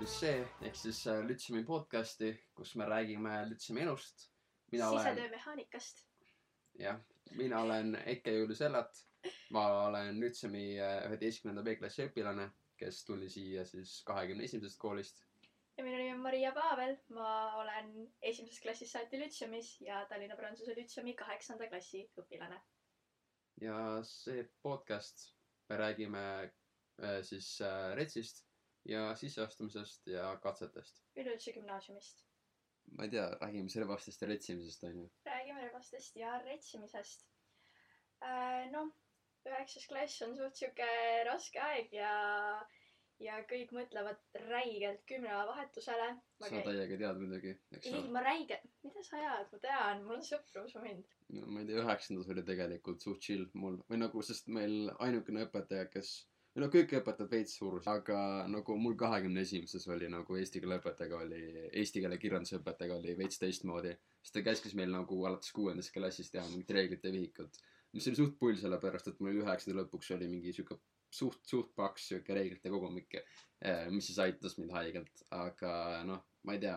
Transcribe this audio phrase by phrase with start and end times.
[0.00, 4.30] Lütsee ehk siis äh, Lütseumi podcasti, kus me räägime Lütseumi elust.
[4.70, 6.00] sisetöömehaanikast.
[6.78, 9.02] jah, mina olen Eke Julius Ellat.
[9.50, 12.48] ma olen Lütseumi üheteistkümnenda B-klassi õpilane,
[12.80, 15.24] kes tuli siia siis kahekümne esimesest koolist.
[15.76, 20.80] ja minu nimi on Maria Pavel, ma olen esimesest klassist saati Lütseumis ja Tallinna Prantsuse
[20.80, 22.62] Lütseumi kaheksanda klassi õpilane.
[23.60, 25.34] ja see podcast,
[25.68, 28.49] me räägime äh, siis äh, Retsist
[28.88, 31.02] ja sisseastumisest ja katsetest.
[31.16, 32.24] üleüldse gümnaasiumist.
[32.96, 35.10] ma ei tea, räägime servastest ja retsimisest onju.
[35.26, 37.26] räägime relvastest ja retsimisest.
[38.72, 38.92] noh,
[39.48, 40.88] üheksas klass on suht sihuke
[41.28, 42.14] raske aeg ja,
[43.20, 46.08] ja kõik mõtlevad räigelt kümnevahetusele.
[46.40, 48.10] sa täiega tead muidugi, eks ei, ole.
[48.16, 51.16] ma räige, mida sa ajad, ma tean, mul on sõpru, usu mind.
[51.36, 55.46] no ma ei tea, üheksandas oli tegelikult suht chill mul või nagu, sest meil ainukene
[55.48, 56.16] õpetaja, kes
[56.60, 58.18] no kõik õpetajad veits surus, aga
[58.50, 61.40] nagu mul kahekümne esimeses oli nagu eesti keele õpetajaga oli,
[61.80, 63.96] eesti keele kirjanduse õpetajaga oli veits teistmoodi.
[64.22, 67.56] sest ta käskis meil nagu alates kuuendast klassist teha mingit reeglite vihikut,
[67.96, 70.76] mis oli suht pull, sellepärast et mul üheksanda lõpuks oli mingi sihuke
[71.10, 73.16] suht, suht paks sihuke reeglite kogumik,
[73.90, 75.72] mis siis aitas mind haigelt, aga
[76.06, 76.76] noh, ma ei tea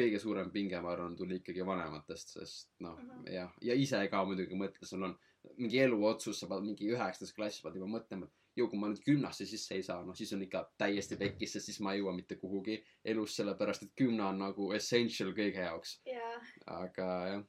[0.00, 3.16] kõige suurem pinge, ma arvan, tuli ikkagi vanematest, sest noh mm Mhm.
[3.20, 3.32] -hmm.
[3.34, 5.18] jah, ja ise ka muidugi mõtle, sul on
[5.56, 9.02] mingi eluotsus, sa pead mingi üheksandas klassis pead juba mõtlema, et ju, kui ma nüüd
[9.06, 12.14] gümnasse sisse ei saa, noh siis on ikka täiesti pekkis, sest siis ma ei jõua
[12.16, 12.80] mitte kuhugi
[13.12, 16.00] elus, sellepärast et gümna on nagu essential kõige jaoks.
[16.08, 16.34] ja
[16.80, 17.44] aga jah,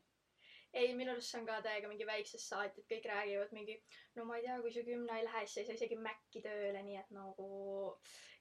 [0.74, 3.76] ei, minu arust see on ka täiega mingi väiksest saati, et kõik räägivad mingi,
[4.16, 6.44] no ma ei tea, kui sa kümne ei lähe, siis sa ei saa isegi Maci
[6.46, 7.48] tööle, nii et nagu.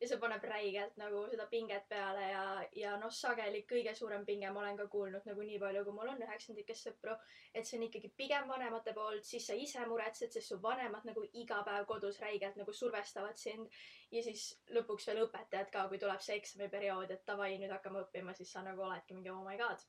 [0.00, 4.48] ja see paneb räigelt nagu seda pinget peale ja, ja noh, sageli kõige suurem pinge
[4.50, 7.16] ma olen ka kuulnud nagu nii palju, kui mul on üheksandikest sõpru.
[7.54, 11.26] et see on ikkagi pigem vanemate poolt, siis sa ise muretsed, sest su vanemad nagu
[11.42, 13.68] iga päev kodus räigelt nagu survestavad sind.
[14.10, 14.46] ja siis
[14.78, 18.62] lõpuks veel õpetajad ka, kui tuleb see eksamiperiood, et davai, nüüd hakkame õppima, siis sa
[18.62, 19.84] nagu oledki mingi oh my god.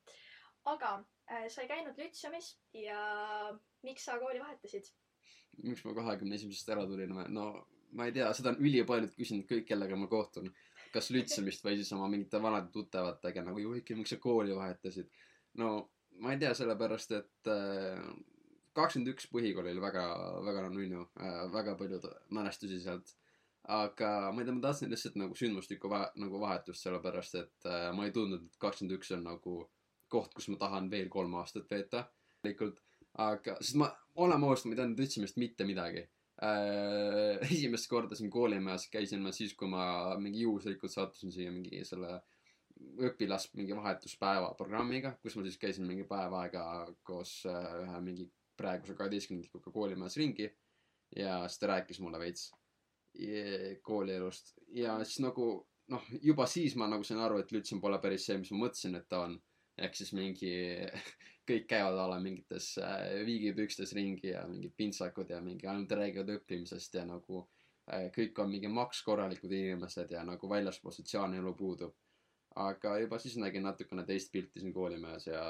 [0.65, 0.97] aga
[1.49, 2.97] sa ei käinud Lütseumis ja
[3.87, 4.89] miks sa kooli vahetasid?
[5.63, 7.45] miks ma kahekümne esimesest ära tulin või, no
[7.97, 10.51] ma ei tea, seda on ülipaljud küsinud kõik, kellega ma kohtun.
[10.91, 15.09] kas Lütseumist või siis oma mingite vanade tuttavatega nagu, Juhiki, miks sa kooli vahetasid?
[15.59, 15.71] no
[16.23, 17.51] ma ei tea, sellepärast et
[18.77, 20.05] kakskümmend üks põhikool oli väga,
[20.45, 21.99] väga nunnu äh,, väga palju
[22.37, 23.15] mälestusi sealt.
[23.63, 27.91] aga ma ei tea, ma tahtsin lihtsalt nagu sündmustikku va-, nagu vahetust, sellepärast et äh,
[27.95, 29.57] ma ei tundnud, et kakskümmend üks on nagu
[30.11, 32.05] koht, kus ma tahan veel kolm aastat veeta.
[32.41, 32.81] tegelikult,
[33.21, 33.91] aga, sest ma,
[34.23, 36.03] oleme ausad, ma ei teadnud Lütseumist mitte midagi
[36.41, 37.37] äh,.
[37.45, 39.83] esimest korda siin koolimajas käisin ma siis, kui ma
[40.17, 42.15] mingi juhuslikult sattusin siia mingi selle
[43.05, 46.63] õpilas mingi vahetuspäeva programmiga, kus ma siis käisin mingi päev aega
[47.05, 48.25] koos äh, ühe mingi
[48.57, 50.49] praeguse kaheteistkümnendikuga koolimajas ringi.
[51.15, 52.49] ja siis ta rääkis mulle veits
[53.83, 55.47] koolielust ja siis nagu
[55.91, 58.95] noh, juba siis ma nagu sain aru, et Lütseum pole päris see, mis ma mõtlesin,
[58.99, 59.37] et ta on.
[59.85, 60.51] Ehk siis mingi,
[61.49, 66.29] kõik käivad a la mingites äh, viigipükstes ringi ja mingid pintsakud ja mingi ainult räägivad
[66.37, 67.43] õppimisest ja nagu
[67.91, 71.97] äh, kõik on mingi maks korralikud inimesed ja nagu väljaspool sotsiaalne elu puudub.
[72.61, 75.43] aga juba siis nägin natukene teist pilti siin koolimajas ja,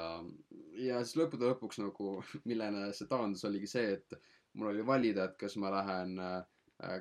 [0.78, 2.12] ja siis lõppude lõpuks nagu,
[2.48, 4.18] millele see taandus, oligi see, et
[4.54, 6.20] mul oli valida, et kas ma lähen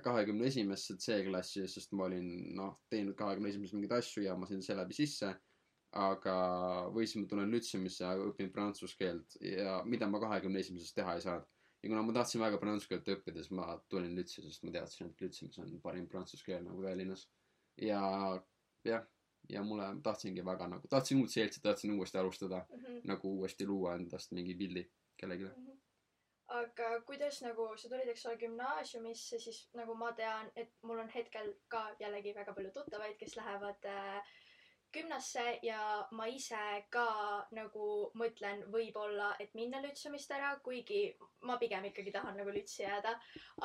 [0.03, 2.27] kahekümne esimesse C-klassi, sest ma olin
[2.57, 5.31] noh, teinud kahekümne esimeses mingeid asju ja ma sain seeläbi sisse.
[5.91, 6.35] aga,
[6.96, 11.16] või siis ma tulen Lütseumisse ja õpin prantsuse keelt ja mida ma kahekümne esimeses teha
[11.18, 11.47] ei saanud.
[11.84, 15.09] ja kuna ma tahtsin väga prantsuse keelt õppida, siis ma tulin Lütsi, sest ma teadsin,
[15.12, 17.28] et Lütseumis on parim prantsuse keel nagu Tallinnas.
[17.81, 18.02] ja
[18.85, 19.06] jah,
[19.50, 22.66] ja mulle tahtsingi väga nagu, tahtsin uut seltsi, tahtsin uuesti alustada,
[23.03, 24.85] nagu uuesti luua endast mingi pildi
[25.18, 25.50] kellelegi.
[26.47, 31.09] aga kuidas nagu sa tulid, eks ole, gümnaasiumisse, siis nagu ma tean, et mul on
[31.09, 34.34] hetkel ka jällegi väga palju tuttavaid, kes lähevad äh,
[34.94, 35.81] gümnasse ja
[36.12, 36.62] ma ise
[36.94, 37.07] ka
[37.57, 37.90] nagu
[38.22, 41.03] mõtlen võib-olla, et minna Lütseumist ära, kuigi
[41.47, 43.17] ma pigem ikkagi tahan nagu Lütsi jääda.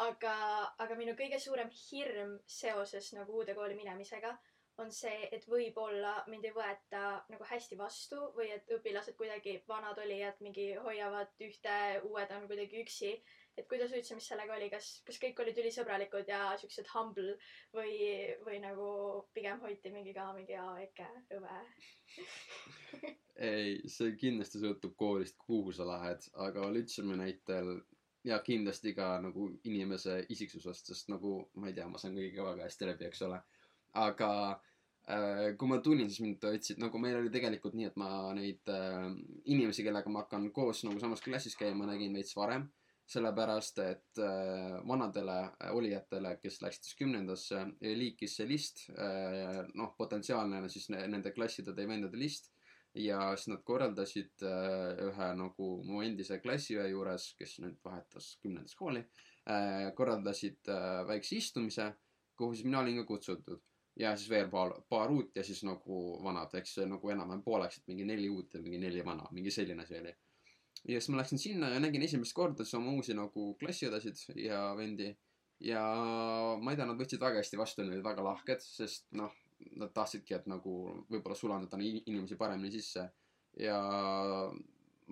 [0.07, 0.35] aga,
[0.79, 4.37] aga minu kõige suurem hirm seoses nagu uude kooli minemisega
[4.83, 7.03] on see, et võib-olla mind ei võeta
[7.33, 11.77] nagu hästi vastu või et õpilased kuidagi vanad olijad mingi hoiavad ühte,
[12.11, 13.13] uued on kuidagi üksi.
[13.57, 17.37] Et kuidas üldse, mis sellega oli, kas, kas kõik olid ülisõbralikud ja siuksed humble
[17.75, 17.97] või,
[18.45, 18.89] või nagu
[19.37, 21.07] pigem hoiti mingi ka mingi aa, äkki
[21.39, 21.59] õve.
[23.49, 27.79] ei, see kindlasti sõltub koolist, kuhu sa lähed, aga Lütseumi näitel
[28.27, 32.67] ja kindlasti ka nagu inimese isiksusest, sest nagu ma ei tea, ma saan kõigiga väga
[32.67, 33.39] hästi läbi, eks ole.
[33.97, 34.31] aga
[35.09, 38.73] äh, kui ma tulin, siis mind võtsid, nagu meil oli tegelikult nii, et ma neid
[38.73, 39.07] äh,
[39.45, 42.67] inimesi, kellega ma hakkan koos nagu samas klassis käima, nägin veits varem.
[43.07, 49.95] Sellepärast et äh, vanadele äh, olijatele, kes läksid siis kümnendasse, liikis see list äh,, noh,
[49.99, 52.51] potentsiaalne siis ne, nende klasside ja vendade list
[52.97, 54.43] ja siis nad korraldasid
[55.05, 59.03] ühe nagu mu endise klassiõe juures, kes nüüd vahetas kümnendas kooli
[59.95, 60.71] korraldasid
[61.07, 61.91] väikse istumise,
[62.41, 63.61] kuhu siis mina olin ka kutsutud.
[63.97, 67.93] ja siis veel paar, paar uut ja siis nagu vanad, eks nagu enam-vähem pooleks, et
[67.93, 70.17] mingi neli uut ja mingi neli vana, mingi selline see oli.
[70.87, 74.61] Ja siis ma läksin sinna ja nägin esimest korda siis oma uusi nagu klassiõdesid ja
[74.79, 75.15] vendi.
[75.61, 75.83] ja
[76.61, 79.35] ma ei tea, nad võtsid väga hästi vastu, nad olid väga lahked, sest noh
[79.81, 80.73] nad tahtsidki, et nagu
[81.11, 83.07] võib-olla sulandada inimesi paremini sisse.
[83.61, 83.79] ja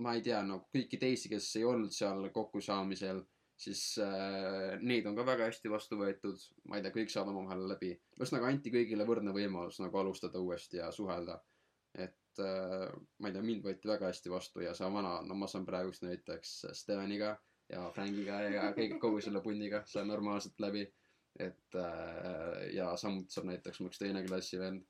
[0.04, 3.22] ma ei tea, nagu kõiki teisi, kes ei olnud seal kokkusaamisel,
[3.64, 6.40] siis äh, neid on ka väga hästi vastu võetud.
[6.68, 7.94] ma ei tea, kõik saavad omavahel läbi.
[8.18, 11.40] ühesõnaga anti kõigile võrdne võimalus nagu alustada uuesti ja suhelda.
[12.34, 15.46] Et äh, ma ei tea, mind võeti väga hästi vastu ja see vana, no ma
[15.50, 17.36] saan praegust näiteks Steveniga
[17.70, 20.84] ja Frankiga ja kõik, kogu selle pundiga saan normaalselt läbi
[21.38, 24.84] et äh, ja samuti saab näiteks mu üks teine klassi vend,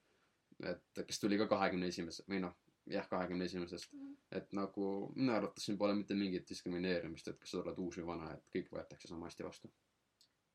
[0.69, 2.53] et kes tuli ka kahekümne esimese või noh,
[2.91, 3.93] jah, kahekümne esimesest.
[3.93, 4.13] -hmm.
[4.37, 8.07] et nagu minu arvates siin pole mitte mingit diskrimineerimist, et kas sa oled uus või
[8.13, 9.73] vana, et kõik võetakse sama hästi vastu.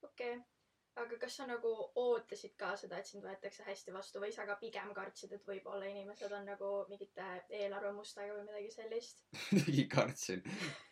[0.03, 0.58] okei okay.,
[0.99, 1.71] aga kas sa nagu
[2.03, 5.87] ootasid ka seda, et sind võetakse hästi vastu või sa ka pigem kartsid, et võib-olla
[5.89, 7.27] inimesed on nagu mingite
[7.61, 9.21] eelarvamustega või midagi sellist
[9.53, 10.43] muidugi kartsin,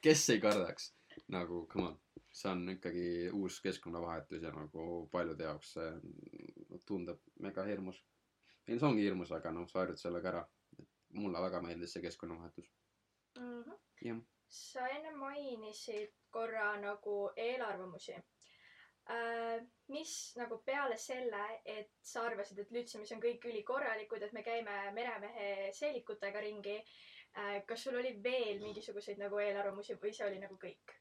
[0.02, 0.92] kes ei kardaks,
[1.34, 2.04] nagu come on
[2.38, 8.04] see on ikkagi uus keskkonnavahetus ja nagu paljude jaoks see tundub mega hirmus.
[8.68, 10.44] ei, see ongi hirmus, aga noh, sa harjud sellega ära.
[11.18, 12.68] mulle väga meeldis see keskkonnavahetus
[13.40, 13.64] mm.
[13.64, 13.78] -hmm.
[14.10, 14.22] jah.
[14.48, 18.16] sa enne mainisid korra nagu eelarvamusi.
[19.88, 24.76] Mis nagu peale selle, et sa arvasid, et Lütsemis on kõik ülikorralikud, et me käime
[24.96, 27.62] meremehe seelikutega ringi äh,.
[27.68, 30.98] kas sul oli veel mingisuguseid nagu eelarvamusi või see oli nagu kõik?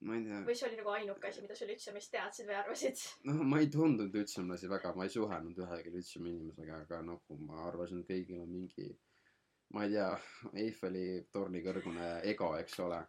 [0.00, 0.40] ma ei tea.
[0.48, 3.04] või see oli nagu ainuke asi, mida sa Lütseumist teadsid või arvasid?
[3.28, 7.66] noh, ma ei tundnud lütseumlasi väga, ma ei suhelnud ühegi lütseumi inimesega, aga nagu ma
[7.68, 8.88] arvasin, et kõigil on mingi,
[9.76, 10.10] ma ei tea,
[10.64, 13.04] Eiffeli torni kõrgune ego, eks ole.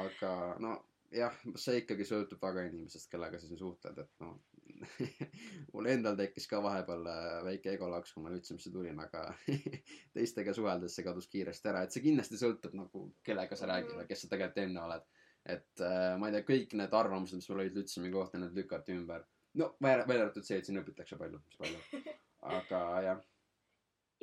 [0.00, 0.78] aga no
[1.14, 4.40] jah, see ikkagi sõltub väga inimesest, kellega sa siin suhtled, et noh
[5.72, 9.26] mul endal tekkis ka vahepeal äh, väike egolaks, kui ma Lütseumisse tulin, aga
[10.16, 14.08] teistega suheldes see kadus kiiresti ära, et see kindlasti sõltub nagu, kellega sa räägid või
[14.10, 15.06] kes sa tegelikult enne oled
[15.44, 18.96] et äh, ma ei tea, kõik need arvamused, mis mul olid Lütsemi kohta, need lükati
[18.96, 19.26] ümber.
[19.60, 22.12] no välja, välja arvatud see, et siin õpitakse palju, mis palju.
[22.58, 23.24] aga jah.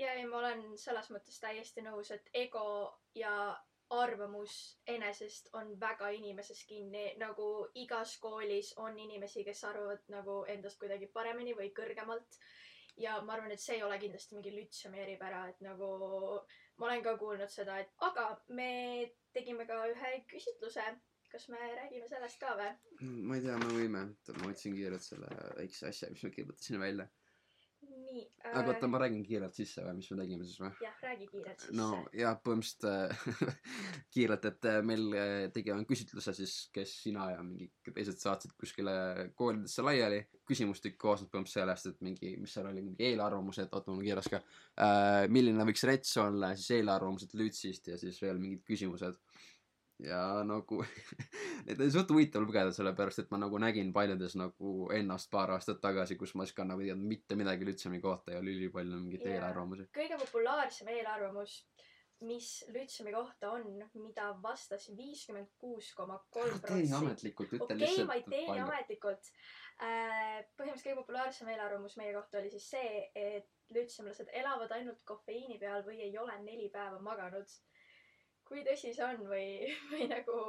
[0.01, 2.65] ja ei, ma olen selles mõttes täiesti nõus, et ego
[3.15, 3.33] ja
[3.91, 4.55] arvamus
[4.87, 7.47] enesest on väga inimeses kinni, nagu
[7.83, 12.39] igas koolis on inimesi, kes arvavad nagu endast kuidagi paremini või kõrgemalt.
[12.97, 15.91] ja ma arvan, et see ei ole kindlasti mingi Lütsemi eripära, et nagu
[16.77, 18.71] ma olen ka kuulnud seda, et aga me
[19.33, 20.83] tegime ka ühe küsitluse
[21.31, 22.71] kas me räägime sellest ka või?
[23.27, 24.01] ma ei tea, me võime,
[24.39, 27.07] ma otsin kiirelt selle väikse asja, mis me kirjutasin välja.
[28.01, 28.53] Nii äh....
[28.59, 30.71] aga oota, ma räägin kiirelt sisse või, mis me tegime siis või?
[30.83, 31.75] jah, räägi kiirelt sisse.
[31.77, 31.87] no
[32.17, 33.55] jah, põhimõtteliselt äh,
[34.15, 38.95] kiirelt, et äh, meil äh, tegime küsitluse siis, kes sina ja mingi teised saatsid kuskile
[39.37, 40.23] koolidesse laiali.
[40.51, 44.41] küsimustik koosneb põhimõtteliselt sellest, et mingi, mis seal oli, mingi eelarvamused, oota mul kirjas ka
[44.41, 45.27] äh,.
[45.31, 49.19] milline võiks rets olla, siis eelarvamused Lütsist ja siis veel mingid küsimused
[50.05, 50.81] ja nagu
[51.67, 55.81] neid oli suht huvitav lugeda, sellepärast et ma nagu nägin paljudes nagu ennast paar aastat
[55.83, 58.99] tagasi, kus ma siis ka nagu ei teadnud mitte midagi Lütsemi kohta ja oli ülipalju
[59.03, 59.87] mingeid eelarvamusi.
[59.95, 61.57] kõige populaarsem eelarvamus,
[62.27, 63.67] mis Lütsemi kohta on,
[64.01, 66.89] mida vastas viiskümmend kuus koma kolm protsenti.
[66.89, 68.09] tee ametlikult, ütle okay, lihtsalt.
[68.09, 69.31] okei, ma ei tee ametlikult
[69.81, 70.37] äh,.
[70.57, 75.85] põhimõtteliselt kõige populaarsem eelarvamus meie kohta oli siis see, et lütsemlased elavad ainult kofeiini peal
[75.85, 77.53] või ei ole neli päeva maganud
[78.51, 79.45] kui tõsi see on või,
[79.91, 80.39] või nagu?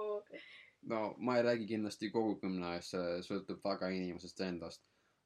[0.91, 4.83] no ma ei räägi kindlasti kogu gümnaasias, see sõltub väga inimesest endast.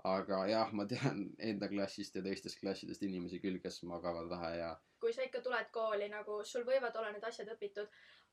[0.07, 4.75] aga jah, ma tean enda klassist ja teistest klassidest inimesi küll, kes magavad vähe ja.
[5.01, 7.89] kui sa ikka tuled kooli nagu, sul võivad olla need asjad õpitud,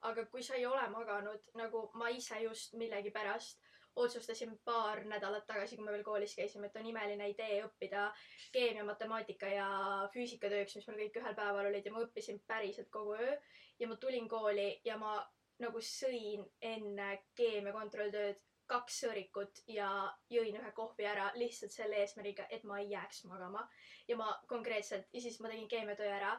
[0.09, 5.77] aga kui sa ei ole maganud, nagu ma ise just millegipärast otsustasin paar nädalat tagasi,
[5.77, 8.07] kui me veel koolis käisime, et on imeline idee õppida
[8.51, 9.67] keemia, matemaatika ja
[10.13, 13.35] füüsikatööks, mis meil kõik ühel päeval olid ja ma õppisin päriselt kogu öö
[13.79, 15.17] ja ma tulin kooli ja ma
[15.61, 19.89] nagu sõin enne keemia kontrolltööd kaks sõõrikut ja
[20.31, 23.67] jõin ühe kohvi ära lihtsalt selle eesmärgiga, et ma ei jääks magama.
[24.07, 26.33] ja ma konkreetselt ja siis ma tegin keemiatöö ära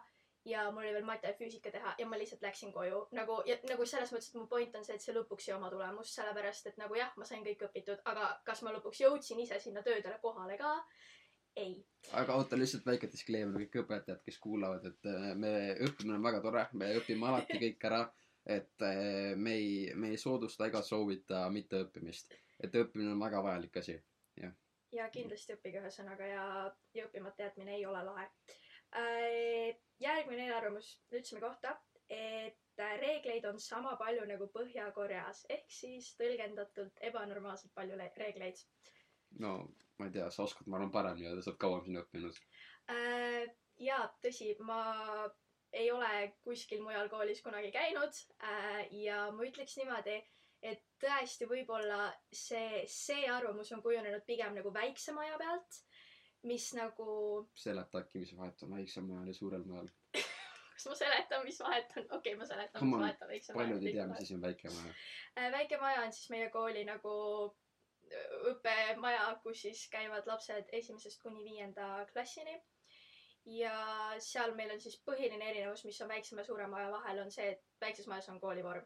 [0.45, 3.87] ja mul oli veel mate ja füüsika teha ja ma lihtsalt läksin koju nagu nagu
[3.87, 6.81] selles mõttes, et mu point on see, et see lõpuks ei oma tulemust, sellepärast et
[6.81, 10.59] nagu jah, ma sain kõik õpitud, aga kas ma lõpuks jõudsin ise sinna töödele kohale
[10.61, 10.75] ka?
[11.57, 11.87] ei.
[12.13, 15.55] aga oota lihtsalt väike disclaimer kõik õpetajad, kes kuulavad, et äh, me
[15.87, 18.05] õppimine on väga tore, me õpime alati kõik ära.
[18.45, 22.35] et äh, me ei, me ei soodusta ega soovita mitteõppimist.
[22.61, 23.97] et õppimine on väga vajalik asi.
[24.93, 26.45] ja kindlasti õppige ühesõnaga ja,
[26.95, 28.29] ja õppimata jätmine ei ole lahe.
[30.05, 31.75] Järgmine eelarvamus Lütsemi kohta,
[32.11, 38.61] et äh, reegleid on sama palju nagu Põhja-Koreas ehk siis tõlgendatult ebanormaalselt palju le- reegleid.
[39.41, 39.55] no
[39.99, 42.39] ma ei tea, sa oskad, ma arvan, paremini öelda, sa oled kauem siin õppinud.
[42.93, 43.49] Äh,
[43.81, 44.79] jaa, tõsi, ma
[45.75, 46.11] ei ole
[46.47, 50.21] kuskil mujal koolis kunagi käinud äh, ja ma ütleks niimoodi,
[50.65, 55.81] et tõesti võib-olla see, see arvamus on kujunenud pigem nagu väiksema aja pealt,
[56.45, 57.09] mis nagu,
[57.57, 59.89] seleta äkki, mis vahet on väiksel majal ja suurel majal.
[60.75, 63.87] kas ma seletan, mis vahet on, okei okay,, ma seletan, mis vahet on väiksema paljud
[63.87, 64.95] ei tea, mis asi on väike maja.
[65.39, 67.15] Äh, väike maja on siis meie kooli nagu
[67.49, 72.61] äh, õppemaja, kus siis käivad lapsed esimesest kuni viienda klassini.
[73.45, 73.77] ja
[74.25, 77.51] seal meil on siis põhiline erinevus, mis on väiksema ja suurema maja vahel, on see,
[77.53, 78.85] et väikses majas on koolivorm.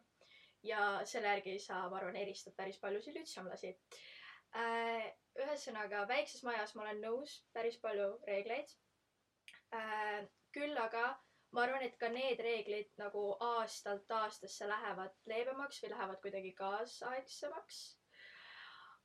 [0.62, 3.74] ja selle järgi sa, ma arvan, eristad päris paljusid lütseumlasi.
[5.45, 8.75] ühesõnaga, väikses majas ma olen nõus, päris palju reegleid.
[10.52, 11.04] küll aga
[11.52, 17.80] ma arvan, et ka need reeglid nagu aastalt aastasse lähevad leebemaks või lähevad kuidagi kaasaegsemaks.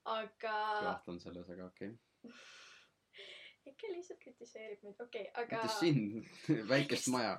[0.05, 0.57] aga
[0.89, 2.33] kahtlen selles, aga okei okay.
[3.71, 6.27] ikka lihtsalt kritiseerib mind, okei okay,, aga mitte sind,
[6.73, 7.37] väikest maja.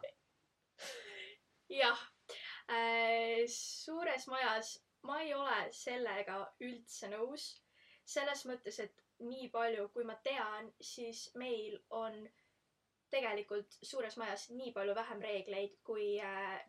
[1.68, 2.06] jah,
[3.52, 7.50] suures majas ma ei ole sellega üldse nõus.
[8.04, 12.16] Selles mõttes, et nii palju, kui ma tean, siis meil on
[13.14, 16.08] tegelikult suures majas nii palju vähem reegleid kui,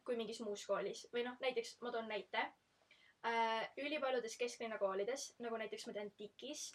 [0.06, 1.06] kui mingis muus koolis.
[1.14, 2.46] Või noh, näiteks ma toon näite.
[3.82, 6.68] ülipaljudes kesklinna koolides, nagu näiteks ma tean TIK-is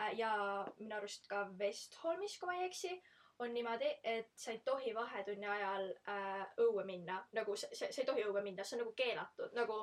[0.00, 0.32] äh, ja
[0.80, 2.90] minu arust ka Westholmis, kui ma ei eksi,
[3.38, 8.08] on niimoodi, et sa ei tohi vahetunni ajal äh, õue minna, nagu sa, sa, ei
[8.08, 9.78] tohi õue minna, see on nagu keelatud, nagu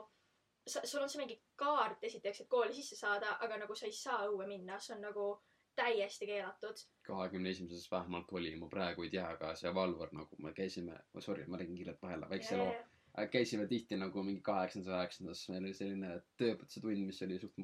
[0.69, 3.95] sa, sul on see mingi kaart esiteks, et kooli sisse saada, aga nagu sa ei
[3.95, 5.29] saa õue minna, see on nagu
[5.79, 6.77] täiesti keelatud.
[7.07, 11.45] kahekümne esimeses vähemalt oli, ma praegu ei tea, aga see Valvur nagu me käisime, sorry,
[11.47, 12.73] ma räägin kiirelt vahele, väikse loo.
[13.31, 16.11] käisime tihti nagu mingi kaheksandas, üheksandas, meil oli selline
[16.41, 17.63] tööõpetuse tund, mis oli suht,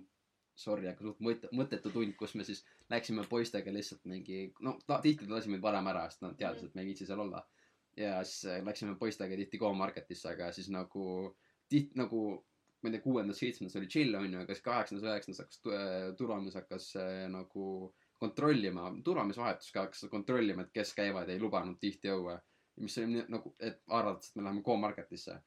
[0.66, 5.00] sorry, aga suht mõte-, mõttetu tund, kus me siis läksime poistega lihtsalt mingi, no ta,
[5.04, 7.46] tihti lasime varem ära, sest nad teadsid, et me ei viitsi seal olla.
[7.98, 11.06] ja siis äh, läksime poistega tihti Go-Marketisse, aga siis nagu
[11.70, 12.22] tihti nagu
[12.86, 16.58] ma ei tea, kuuendas, seitsmendas oli chill onju, aga siis kaheksandas, üheksandas hakkas äh, turvamees
[16.60, 17.70] hakkas äh, nagu
[18.22, 22.38] kontrollima, turvamees vahetus ka hakkas kontrollima, et kes käivad ei lubanud tihti õue.
[22.84, 25.44] mis oli nagu, et arvates, et me läheme Go-Marketisse äh,,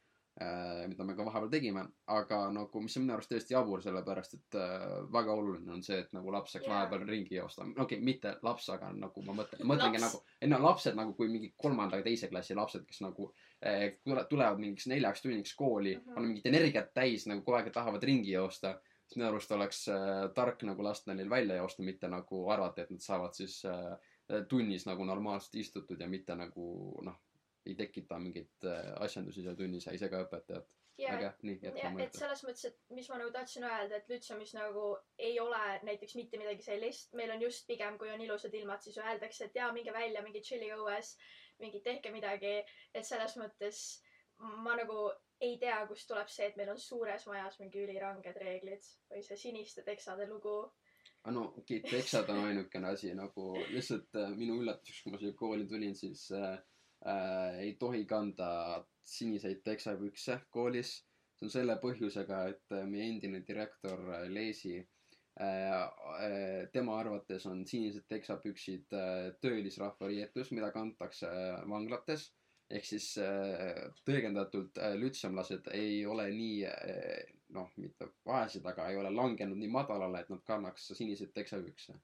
[0.88, 1.82] mida me ka vahepeal tegime,
[2.14, 5.98] aga nagu, mis on minu arust täiesti jabur, sellepärast et äh, väga oluline on see,
[5.98, 6.74] et nagu laps saaks Jaa.
[6.74, 7.62] vahepeal ringi joosta.
[7.64, 11.28] okei okay,, mitte laps, aga nagu ma mõtlen, mõtlengi nagu, ei no lapsed nagu kui
[11.32, 15.96] mingi kolmanda ja teise klassi lapsed, kes nagu eh, tule-, tulevad mingiks neljaks tunniks kooli
[15.96, 16.10] Mhm.
[16.10, 16.16] -hmm.
[16.16, 18.78] on mingit energiat täis nagu kogu aeg tahavad ringi joosta.
[19.06, 22.90] siis minu arust oleks äh, tark nagu lasta neil välja joosta, mitte nagu arvata, et
[22.90, 23.96] nad saavad siis äh,
[24.48, 27.16] tunnis nagu normaalselt istutud ja mitte nagu noh,
[27.68, 30.66] ei tekita mingeid äh, asjandusi seal tunnis ja ise ka õpetajad.
[30.98, 32.16] ja, äge, nii, ja jätkame et.
[32.18, 36.40] selles mõttes, et mis ma nagu tahtsin öelda, et Lütsemis nagu ei ole näiteks mitte
[36.42, 39.94] midagi sellist, meil on just pigem, kui on ilusad ilmad, siis öeldakse, et jaa, minge
[39.94, 41.14] välja, mingi chill'i õues,
[41.62, 42.58] mingi tehke midagi,
[42.94, 43.84] et selles mõttes
[44.38, 45.08] ma nagu
[45.40, 49.38] ei tea, kust tuleb see, et meil on suures majas mingi üliranged reeglid või see
[49.38, 50.56] siniste teksade lugu.
[51.22, 55.66] aga no teksad on ainukene asi nagu lihtsalt äh, minu üllatuseks, kui ma siia kooli
[55.70, 56.58] tulin, siis äh,
[57.06, 61.04] äh, ei tohi kanda siniseid teksapükse koolis.
[61.38, 64.86] see on selle põhjusega, et äh, meie endine direktor äh, Leesi äh,
[65.44, 71.30] äh, tema arvates on sinised teksapüksid äh, töölisrahva riietus, mida kantakse
[71.70, 72.32] vanglates.
[72.68, 73.04] ehk siis
[74.04, 76.66] tõlgendatult lütsemlased ei ole nii
[77.56, 81.94] noh, mitte vaesed, aga ei ole langenud nii madalale, et nad kannaks siniseid teksapükse.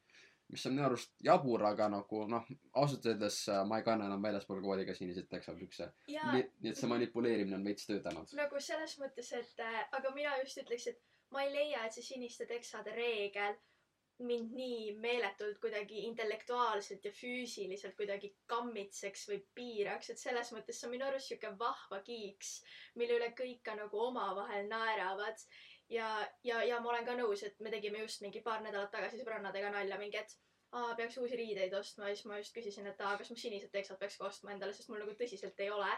[0.53, 2.47] Mis on minu arust jabur, aga nagu noh,
[2.81, 5.91] ausalt öeldes äh, ma ei kanna enam väljaspool kooli ka siniseid teksapükse.
[6.09, 8.35] ja nii nii et see manipuleerimine on veits töötanud.
[8.41, 11.01] nagu selles mõttes, et äh, aga mina just ütleks, et
[11.35, 13.57] ma ei leia, et see siniste teksade reegel
[14.23, 20.87] mind nii meeletult kuidagi intellektuaalselt ja füüsiliselt kuidagi kammitseks või piiraks, et selles mõttes see
[20.89, 22.53] on minu arust sihuke vahva kiiks,
[23.01, 25.43] mille üle kõik ka nagu omavahel naeravad.
[25.91, 26.09] ja,
[26.45, 29.71] ja, ja ma olen ka nõus, et me tegime just mingi paar nädalat tagasi sõbrannadega
[29.75, 30.37] nalja mingi, et
[30.75, 33.71] aa, peaks uusi riideid ostma ja siis ma just küsisin, et aa, kas ma sinised
[33.75, 35.91] teksad peaks ka ostma endale, sest mul nagu tõsiselt ei ole.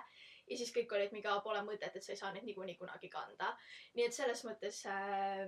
[0.47, 3.09] ja siis kõik olid mingi, aa, pole mõtet, et sa ei saa neid niikuinii kunagi
[3.13, 3.55] kanda.
[3.95, 5.47] nii et selles mõttes äh,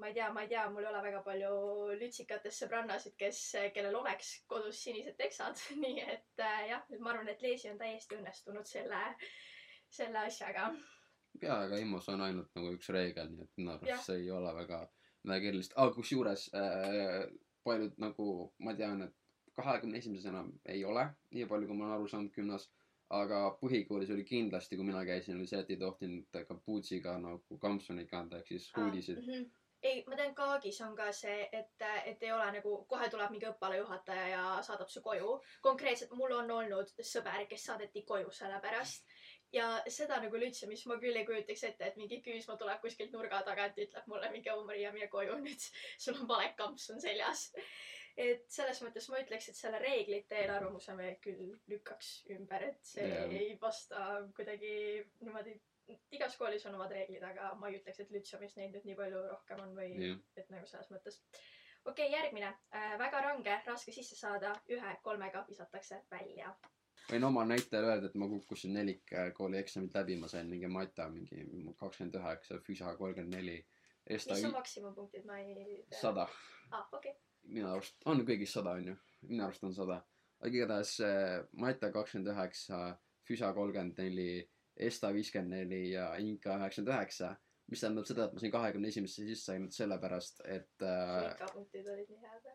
[0.00, 1.52] ma ei tea, ma ei tea, mul ei ole väga palju
[2.00, 3.40] lütsikatest sõbrannasid, kes,
[3.74, 8.16] kellel oleks kodus sinised teksad, nii et äh, jah, ma arvan, et Leesi on täiesti
[8.16, 9.02] õnnestunud selle,
[10.00, 10.70] selle asjaga.
[11.42, 14.54] jaa, aga EMO-s on ainult nagu üks reegel, nii et minu arust see ei ole
[14.56, 14.82] väga
[15.24, 17.24] midagi erilist, aga kusjuures äh,
[17.64, 18.28] paljud nagu
[18.64, 19.16] ma tean, et
[19.56, 21.06] kahekümne esimeses enam ei ole,
[21.36, 22.66] nii palju, kui ma olen aru saanud gümnas,
[23.20, 28.10] aga põhikoolis oli kindlasti, kui mina käisin, oli see, et ei tohtinud kapuutsiga nagu kampsuneid
[28.10, 29.18] kanda ehk siis huudisid.
[29.18, 29.48] -hmm.
[29.82, 33.48] ei, ma tean, Kaagis on ka see, et, et ei ole nagu kohe tuleb mingi
[33.50, 35.40] õppealajuhataja ja saadab su koju.
[35.60, 39.04] konkreetselt mul on olnud sõber, kes saadeti koju selle pärast.
[39.52, 43.14] Ja seda nagu üldse, mis ma küll ei kujutaks ette, et mingi Küüsma tuleb kuskilt
[43.14, 47.48] nurga tagant, ütleb mulle mingi oh Maria, mine koju nüüd, sul on vale kampsun seljas.
[48.20, 53.06] et selles mõttes ma ütleks, et selle reeglite eelarvamuse me küll lükkaks ümber, et see
[53.06, 53.34] yeah.
[53.38, 54.72] ei vasta kuidagi
[55.22, 55.54] niimoodi
[56.14, 59.22] igas koolis on omad reeglid, aga ma ei ütleks, et Lütsemis neid nüüd nii palju
[59.30, 61.20] rohkem on või jah, et nagu selles mõttes.
[61.84, 62.98] okei okay,, järgmine äh,.
[63.00, 66.52] väga range, raske sisse saada, ühe kolmega visatakse välja.
[67.10, 71.44] Võin oma näitel öelda, et ma kukkusin nelikkooli eksamit läbi, ma sain mingi mata mingi
[71.80, 73.58] kakskümmend üheksa, füsa kolmkümmend neli,
[74.10, 75.54] mis on maksimumpunktid, ma ei
[75.90, 76.00] tea.
[76.00, 76.28] sada.
[76.70, 77.14] aa, okei.
[77.48, 78.96] minu arust on kõigis sada onju,
[79.28, 80.00] minu arust on sada.
[80.40, 82.80] aga igatahes äh, Mata kakskümmend üheksa,
[83.28, 87.34] Füsa kolmkümmend neli, Esta viiskümmend neli ja Inka üheksakümmend üheksa.
[87.70, 91.86] Mis tähendab seda, et ma sain kahekümne esimesse sisse ainult sellepärast, et äh, ikka punktid
[91.92, 92.48] olid nii head.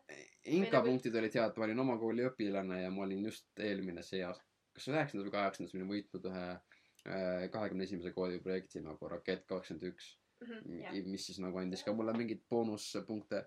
[0.58, 4.04] Inka nagu- punktid olid head, ma olin oma kooli õpilane ja ma olin just eelmine
[4.04, 4.44] see aasta,
[4.76, 9.48] kas üheksandas või kaheksandas ma olin võitnud ühe äh, kahekümne esimese kooli projekti nagu Rakett
[9.50, 10.14] kakskümmend üks.
[10.44, 13.46] Mhm, mis siis nagu andis ka mulle mingeid boonuspunkte.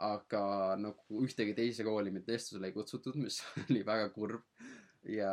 [0.00, 4.46] aga nagu ühtegi teise kooli mitte vestlusele ei kutsutud, mis oli väga kurb.
[5.02, 5.32] ja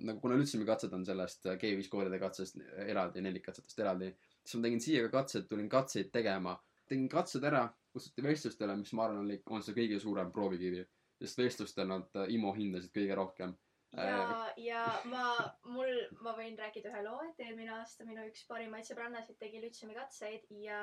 [0.00, 4.08] nagu kuna üldse me katsetan sellest G5 koolide katsest eraldi, nelikatsetest eraldi,
[4.44, 6.56] siis ma tegin siia ka katsed, tulin katseid tegema.
[6.90, 10.86] tegin katsed ära, kutsuti vestlustele, mis ma arvan, oli, on see kõige suurem proovikivi.
[11.20, 13.56] sest vestlustel nad äh, IMO hindasid kõige rohkem.
[13.92, 15.24] ja, ja ma,
[15.66, 15.90] mul,
[16.24, 20.46] ma võin rääkida ühe loo, et eelmine aasta minu üks parimaid sõbrannasid tegi Lütsemi katseid
[20.62, 20.80] ja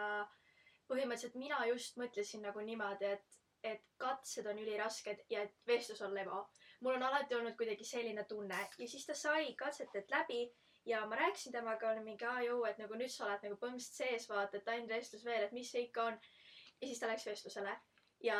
[0.92, 6.14] põhimõtteliselt mina just mõtlesin nagu niimoodi, et, et katsed on ülirasked ja et vestlus on
[6.16, 6.46] levo.
[6.82, 10.44] mul on alati olnud kuidagi selline tunne ja siis ta sai katsetelt läbi
[10.88, 14.00] ja ma rääkisin temaga, olin mingi aa jõu, et nagu nüüd sa oled nagu põhimõtteliselt
[14.02, 16.20] sees, vaata, et ainult vestlus veel, et mis see ikka on.
[16.82, 17.74] ja siis ta läks vestlusele
[18.24, 18.40] ja,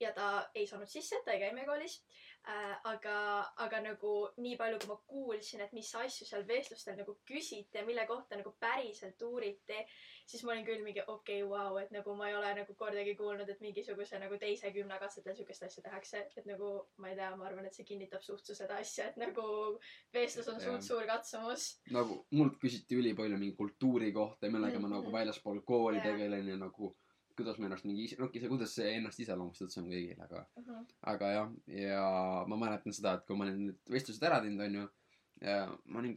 [0.00, 2.00] ja ta ei saanud sisse, ta ei käi meie koolis.
[2.44, 3.16] aga,
[3.64, 7.84] aga nagu nii palju, kui ma kuulsin, et mis asju seal vestlustel nagu küsiti ja
[7.86, 9.76] mille kohta nagu päriselt uuriti,
[10.26, 13.14] siis ma olin küll mingi okei okay,, vau, et nagu ma ei ole nagu kordagi
[13.18, 17.30] kuulnud, et mingisuguse nagu teise kümne katsetel siukest asja tehakse, et nagu ma ei tea,
[17.36, 19.44] ma arvan, et see kinnitab suht seda asja, et nagu
[20.14, 21.68] vestlus on suht suur katsumus.
[21.90, 24.96] nagu mult küsiti ülipalju mingi kultuuri kohta, millega ma Mhm.
[24.96, 26.96] nagu väljaspool kooli tegelen ja nagu
[27.40, 30.44] kuidas ma ennast mingi, noh, kuidas see ennast iseloomustad, see on kõigil, aga
[31.12, 32.04] aga jah, ja
[32.50, 34.86] ma mäletan seda, et kui ma olin need vestlused ära teinud, onju,
[35.94, 36.16] ma olin,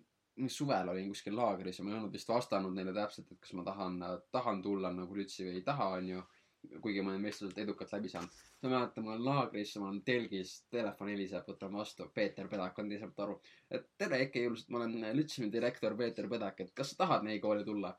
[0.49, 3.65] suvel olin kuskil laagris ja ma ei olnud vist vastanud neile täpselt, et kas ma
[3.67, 3.99] tahan,
[4.33, 6.23] tahan tulla nagu lütsi või ei taha, onju.
[6.79, 8.38] kuigi ma olen vestlused edukalt läbi saanud.
[8.63, 12.89] ma mäletan, ma olen laagris, ma olen telgis, telefon heliseb, võtan vastu, Peeter Pedak on
[12.89, 13.41] teisalt aru.
[13.69, 17.39] et tere, Eke Julused, ma olen Lütsimi direktor Peeter Pedak, et kas sa tahad meie
[17.43, 17.91] kooli tulla?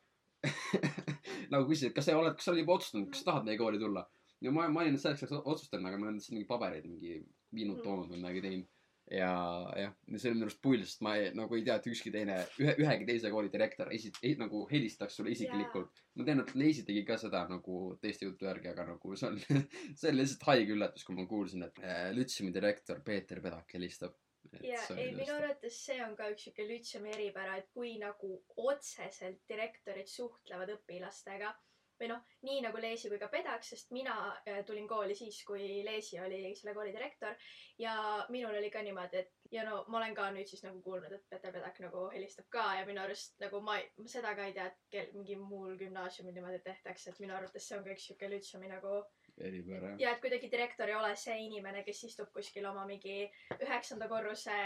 [1.53, 3.81] nagu küsisid, kas sa oled, kas sa oled juba otsustanud, kas sa tahad meie kooli
[3.83, 4.05] tulla?
[4.45, 7.19] ja ma, ma olin selleks ajaks otsustanud, aga ma olen lihtsalt mingi pabereid mingi
[7.55, 7.85] viinud, Mhm.
[7.85, 8.71] toonud või midagi teinud.
[9.13, 9.31] ja
[9.77, 12.39] jah, see oli minu arust pull, sest ma ei, nagu ei tea, et ükski teine,
[12.61, 16.01] ühe, ühegi teise kooli direktor esi-, nagu helistaks sulle isiklikult.
[16.17, 19.39] ma tean, et Leisi tegi ka seda nagu teiste jutu järgi, aga nagu see on,
[20.01, 24.17] see oli lihtsalt haige üllatus, kui ma kuulsin, et äh, Lütsimi direktor Peeter Pedak helistab.
[24.65, 28.33] Ja ei, minu arvates see on ka üks siuke Lütsemi eripära, et kui nagu
[28.71, 31.55] otseselt direktorid suhtlevad õpilastega
[32.01, 34.15] või noh, nii nagu Leesi kui ka Pedak, sest mina
[34.51, 37.37] äh, tulin kooli siis, kui Leesi oli selle kooli direktor
[37.79, 37.95] ja
[38.35, 41.27] minul oli ka niimoodi, et ja no ma olen ka nüüd siis nagu kuulnud, et
[41.31, 44.67] Peeter Pedak nagu helistab ka ja minu arust nagu ma ei, seda ka ei tea,
[44.73, 48.33] et kel mingi muul gümnaasiumil niimoodi tehtakse, et minu arvates see on ka üks siuke
[48.33, 49.05] Lütsemi nagu
[49.39, 49.95] eripära.
[49.99, 53.25] ja et kuidagi direktor ei ole see inimene, kes istub kuskil oma mingi
[53.59, 54.59] üheksanda korruse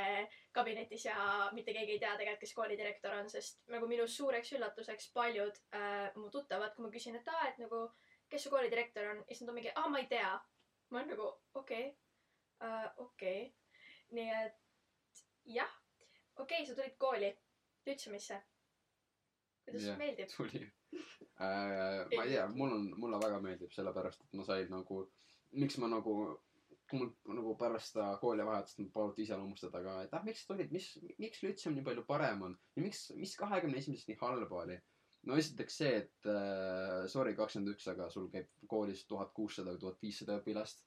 [0.53, 5.11] kabinetis ja mitte keegi ei tea tegelikult, kes koolidirektor on, sest nagu minu suureks üllatuseks
[5.15, 7.87] paljud äh, mu tuttavad, kui ma küsin, et aa, et nagu
[8.29, 10.37] kes su koolidirektor on, siis nad on mingi, aa, ma ei tea.
[10.91, 13.53] ma olen nagu okei okay., okei okay..
[14.17, 15.23] nii et
[15.59, 15.77] jah,
[16.37, 17.33] okei okay,, sa tulid kooli,
[17.87, 18.43] Lütsemisse.
[19.65, 19.99] kuidas yeah.
[19.99, 20.37] meeldib?
[20.37, 22.05] tuli äh,.
[22.17, 25.01] ma ei tea, mul on, mulle väga meeldib, sellepärast et ma sain nagu,
[25.63, 26.15] miks ma nagu,
[26.89, 30.91] kui mul nagu pärast seda koolivahetust mul paluti iseloomustada ka, et ah, miks tulid, mis,
[31.23, 34.79] miks Lütsem nii palju parem on ja miks, mis kahekümne esimesest nii halba oli?
[35.29, 39.83] no esiteks see, et äh, sorry, kakskümmend üks, aga sul käib koolis tuhat kuussada või
[39.83, 40.85] tuhat viissada õpilast.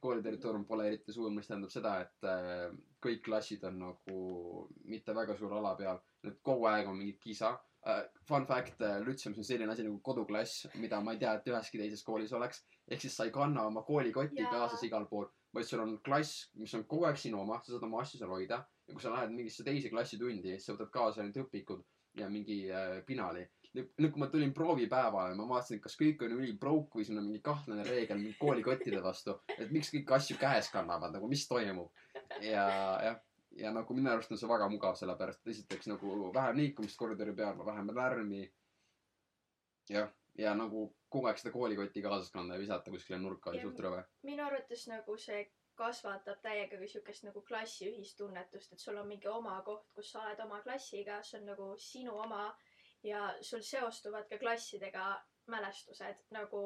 [0.00, 2.70] kooli territoorium pole eriti suur, mis tähendab seda, et äh,
[3.04, 4.20] kõik klassid on nagu
[4.88, 7.50] mitte väga suure ala peal, et kogu aeg on mingi kisa
[8.28, 12.02] fun fact Lütsemis on selline asi nagu koduklass mida ma ei tea et üheski teises
[12.04, 12.64] koolis oleks.
[12.90, 14.50] Ehk siis sa ei kanna oma koolikotti Jaa.
[14.52, 17.86] kaasas igal pool vaid sul on klass mis on kogu aeg sinu oma sa saad
[17.88, 18.60] oma asju seal hoida.
[18.86, 21.82] Ja kui sa lähed mingisse teise klassitundi siis sa võtad kaasa ainult õpikud
[22.20, 23.46] ja mingi uh, pinali.
[23.70, 27.28] Nüüd kui ma tulin proovipäevale ma vaatasin kas kõik on üli broke või siin on
[27.28, 31.92] mingi kahtlane reegel koolikottide vastu et miks kõik asju käes kannavad nagu mis toimub.
[32.42, 32.66] Ja
[33.06, 33.20] jah
[33.58, 37.34] ja nagu minu arust on see väga mugav sellepärast et esiteks nagu vähem liikumist koridori
[37.42, 38.42] peal vähem lärmi
[39.90, 43.80] jah ja nagu kogu aeg seda koolikotti kaasas kanda ja visata kuskile nurka oli suht
[43.86, 44.04] rõve.
[44.22, 45.40] minu arvates nagu see
[45.80, 50.22] kasvatab täiega ka siukest nagu klassi ühistunnetust, et sul on mingi oma koht, kus sa
[50.24, 52.42] oled oma klassiga, see on nagu sinu oma
[53.02, 55.06] ja sul seostuvad ka klassidega
[55.54, 56.62] mälestused nagu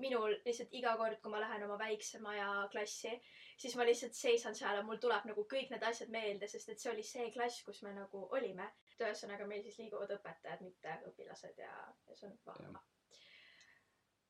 [0.00, 3.12] minul lihtsalt iga kord, kui ma lähen oma väiksema ja klassi,
[3.60, 6.82] siis ma lihtsalt seisan seal ja mul tuleb nagu kõik need asjad meelde, sest et
[6.82, 8.70] see oli see klass, kus me nagu olime.
[8.92, 11.72] et ühesõnaga meil siis liiguvad õpetajad, mitte õpilased ja,
[12.08, 12.84] ja see on vahva.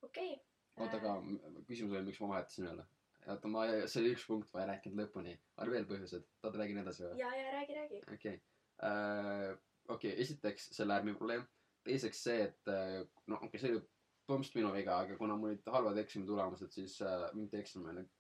[0.02, 0.40] okei okay.
[0.76, 2.87] oota aga m- küsimus oli miks ma vahetasin jälle
[3.26, 6.83] oota ma see oli üks punkt ma ei rääkinud lõpuni oli veel põhjused tahad räägin
[6.83, 8.02] edasi või ja, ja räägi, räägi.
[8.14, 9.56] okei okay.
[9.96, 11.44] okei esiteks see lärmi probleem
[11.85, 13.83] teiseks see et äh, no okei okay, see oli
[14.30, 18.10] põhimõtteliselt minu viga aga kuna mul olid halvad eksami tulemused siis äh, mitte eksami need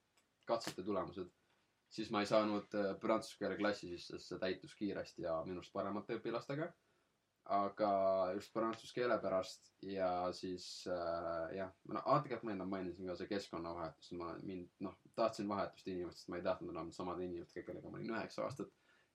[0.50, 1.30] katsete tulemused
[1.90, 5.72] siis ma ei saanud äh, prantsuse keele klassi sisse sest see täitus kiiresti ja minust
[5.74, 6.70] paremate õpilastega.
[7.50, 7.90] Aga
[8.36, 13.30] just prantsuse keele pärast ja siis äh, jah no tegelikult ma enne mainisin ka see
[13.30, 14.12] keskkonnavahetus.
[14.20, 18.14] Ma mind noh tahtsin vahetust inimestest ma ei tahtnud enam samade inimestega kellega ma olin
[18.14, 18.70] üheksa aastat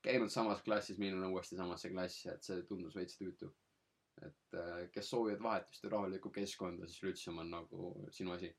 [0.05, 3.53] käinud samas klassis minna uuesti samasse klassi et see tundus veits tüütu
[4.25, 8.51] et äh, kes soovivad vahetust ja rahulikku keskkonda siis Lütseum on nagu sinu asi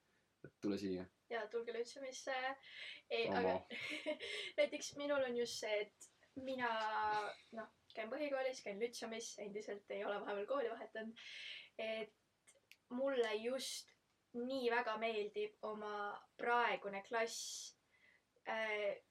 [0.46, 2.34] et tule siia ja tulge Lütseumisse.
[3.10, 3.60] ei, aga
[4.58, 6.70] näiteks minul on just see, et mina
[7.56, 11.26] noh, käin põhikoolis, käin Lütseumis, endiselt ei ole vahepeal kooli vahetanud.
[11.78, 12.14] et
[12.90, 13.90] mulle just
[14.36, 15.96] nii väga meeldib oma
[16.36, 17.76] praegune klass
[18.48, 19.02] äh,.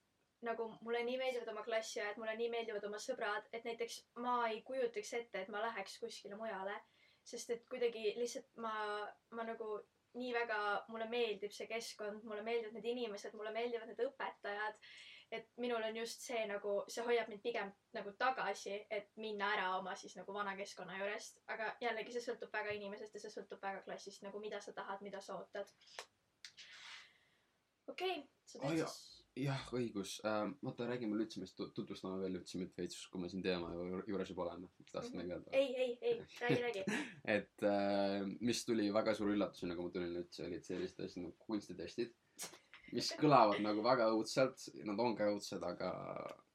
[0.45, 4.61] Nagu mulle nii meeldivad oma klassiajad, mulle nii meeldivad oma sõbrad, et näiteks ma ei
[4.67, 6.77] kujutaks ette, et ma läheks kuskile mujale.
[7.25, 8.71] sest et kuidagi lihtsalt ma,
[9.33, 9.67] ma nagu
[10.19, 10.59] nii väga
[10.93, 14.77] mulle meeldib see keskkond, mulle meeldivad need inimesed, mulle meeldivad need õpetajad.
[15.35, 19.71] et minul on just see nagu, see hoiab mind pigem nagu tagasi, et minna ära
[19.79, 21.41] oma siis nagu vana keskkonna juurest.
[21.55, 25.01] aga jällegi, see sõltub väga inimesest ja see sõltub väga klassist, nagu mida sa tahad,
[25.01, 25.73] mida sa ootad.
[27.87, 29.14] okei okay,, sa Ai, teed ja- siis.
[29.35, 34.03] Jah õigus äh, oota räägime Lütseumist tutvustame veel Lütseumit veits kui me siin teema ju-
[34.07, 36.83] juures juba oleme tahtsin nagu öelda ei, ei, ei, räägi, räägi.
[37.37, 41.35] et äh, mis tuli väga suure üllatusena kui ma tulin üldse olid sellised asjad nagu
[41.49, 42.15] kunstitestid
[42.95, 45.91] mis kõlavad nagu väga õudselt nad on ka õudsed aga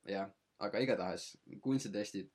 [0.09, 1.31] jah aga igatahes
[1.65, 2.31] kunstitestid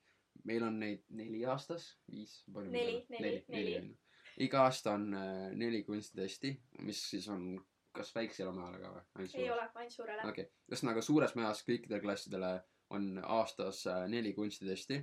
[0.46, 3.16] meil on neid neli aastas viis palju meil Neli, on?
[3.20, 3.78] neli, neli.
[3.82, 6.52] on ju iga aasta on äh, neli kunstitesti
[6.86, 7.56] mis siis on
[7.96, 10.22] kas väiksele majale ka või ei ole, ainult suurele.
[10.22, 12.56] okei okay., ühesõnaga suures majas kõikidele klassidele
[12.90, 15.00] on aastas äh, neli kunstitesti,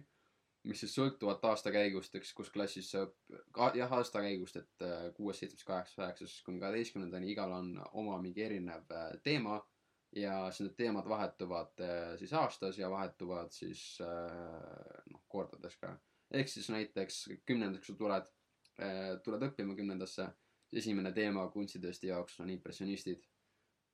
[0.68, 5.08] mis siis sõltuvad aasta käigust, eks, kus klassis sa õp-, jah, aasta käigust, et äh,
[5.16, 9.58] kuues, seitsmes, kaheksas, üheksas kuni kaheteistkümnendani, igal on oma mingi erinev äh, teema
[10.16, 11.80] ja siis need teemad vahetuvad
[12.20, 15.94] siis aastas ja vahetuvad siis noh, kordades ka.
[16.36, 18.28] ehk siis näiteks kümnendaks sa tuled,
[19.24, 20.26] tuled õppima kümnendasse,
[20.72, 23.24] esimene teema kunstitesti jaoks on impressionistid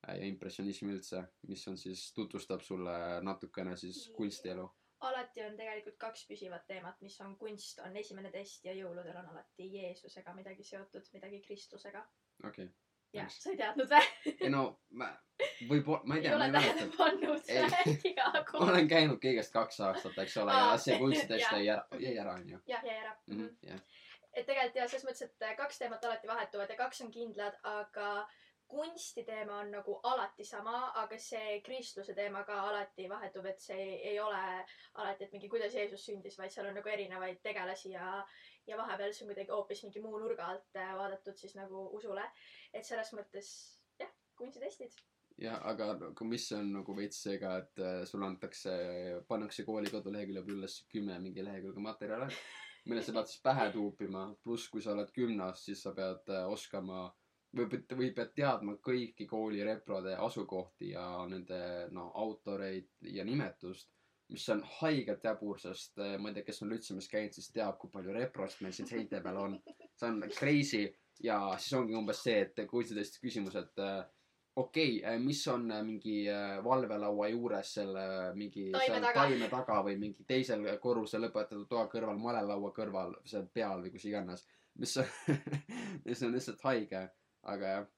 [0.09, 4.69] äh, ja impressionism üldse, mis on siis, tutvustab sulle natukene siis kunstielu.
[5.01, 9.31] alati on tegelikult kaks püsivat teemat, mis on kunst, on esimene test ja jõuludel on
[9.35, 12.05] alati Jeesusega midagi seotud, midagi Kristlusega.
[12.45, 12.75] okei okay.,
[13.13, 14.33] jah, sa ei teadnud või?
[14.35, 14.63] ei no
[15.01, 15.09] ma,
[15.69, 16.97] võib-olla, ma ei ei tea, ma ole ei mäleta tähele.
[16.97, 17.63] pannud Ei.
[17.63, 17.95] või?
[18.11, 18.65] iga ma kord.
[18.69, 22.61] olen käinud kõigest kaks aastat, eks ole, ja see kunstitest jäi ära, jäi ära, onju.
[22.69, 23.15] jah, jäi ära.
[23.31, 23.98] Mhm, jah,
[24.39, 28.11] et tegelikult jah, selles mõttes, et kaks teemat alati vahetuvad ja kaks on kindlad, aga
[28.69, 33.95] kunstiteema on nagu alati sama, aga see kristluse teema ka alati vahetub, et see ei,
[34.11, 34.43] ei ole
[35.01, 38.11] alati, et mingi kuidas Jeesus sündis, vaid seal on nagu erinevaid tegelasi ja
[38.69, 42.25] ja vahepeal see on kuidagi hoopis mingi muu nurga alt äh, vaadatud siis nagu usule.
[42.75, 43.53] et selles mõttes
[44.01, 44.93] jah, kunstitestid.
[45.41, 48.75] ja aga nagu mis on nagu veits see ka, et äh, sulle antakse,
[49.29, 52.29] pannakse kooli kodulehekülje peal üles kümme mingi lehekülge materjale,
[52.87, 56.47] mille sa pead siis pähe tuupima, pluss kui sa oled gümnas, siis sa pead äh,
[56.49, 57.07] oskama
[57.57, 61.61] või või pead teadma kõiki kooli reprode asukohti ja nende
[61.97, 63.91] no autoreid ja nimetust,
[64.29, 67.79] mis on haigelt jabur, sest äh, ma ei tea, kes on Lütsemis käinud, siis teab,
[67.81, 69.59] kui palju reprost meil siin seinte peal on.
[69.99, 70.85] see on crazy
[71.25, 74.05] ja siis ongi umbes see, et kunstitesti küsimus, et äh,
[74.59, 79.21] okei okay,, mis on äh, mingi äh, valvelaua juures selle äh, mingi Taime seal taga.
[79.21, 84.09] taime taga või mingi teisel korrusel lõpetatud toa kõrval, malelaua kõrval, seal peal või kus
[84.11, 84.47] iganes,
[84.83, 85.13] mis on,
[86.09, 87.05] mis on lihtsalt haige,
[87.55, 87.89] aga jah.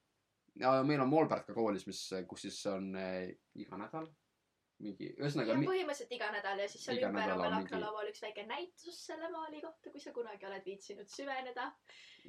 [0.63, 4.09] ja meil on Molbert ka koolis, mis, kus siis on äh, iga nädal
[4.81, 8.45] mingi, ühesõnaga ja põhimõtteliselt iga nädal ja siis nädal veel on mingi- aknalaual üks väike
[8.49, 11.67] näitus selle maali kohta, kui sa kunagi oled viitsinud süveneda.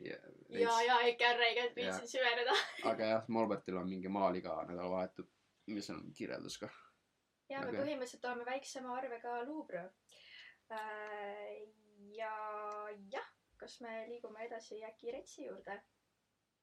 [0.05, 0.19] ja,
[0.61, 2.57] ja, ja ikka on räigelt viitsin süveneda.
[2.93, 5.31] aga jah, Molbertil on mingi maal iga nädalavahetus,
[5.73, 6.71] mis on kirjeldus ka.
[7.53, 9.89] ja me põhimõtteliselt oleme väiksema arvega Louvre.
[12.19, 12.35] ja
[13.13, 15.81] jah, kas me liigume edasi äkki Retsi juurde?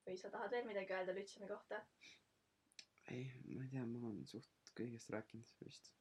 [0.07, 1.83] või sa tahad veel midagi öelda Lütsemi kohta?
[3.11, 5.91] ei, ma ei tea, ma olen suht kõigest rääkinud vist.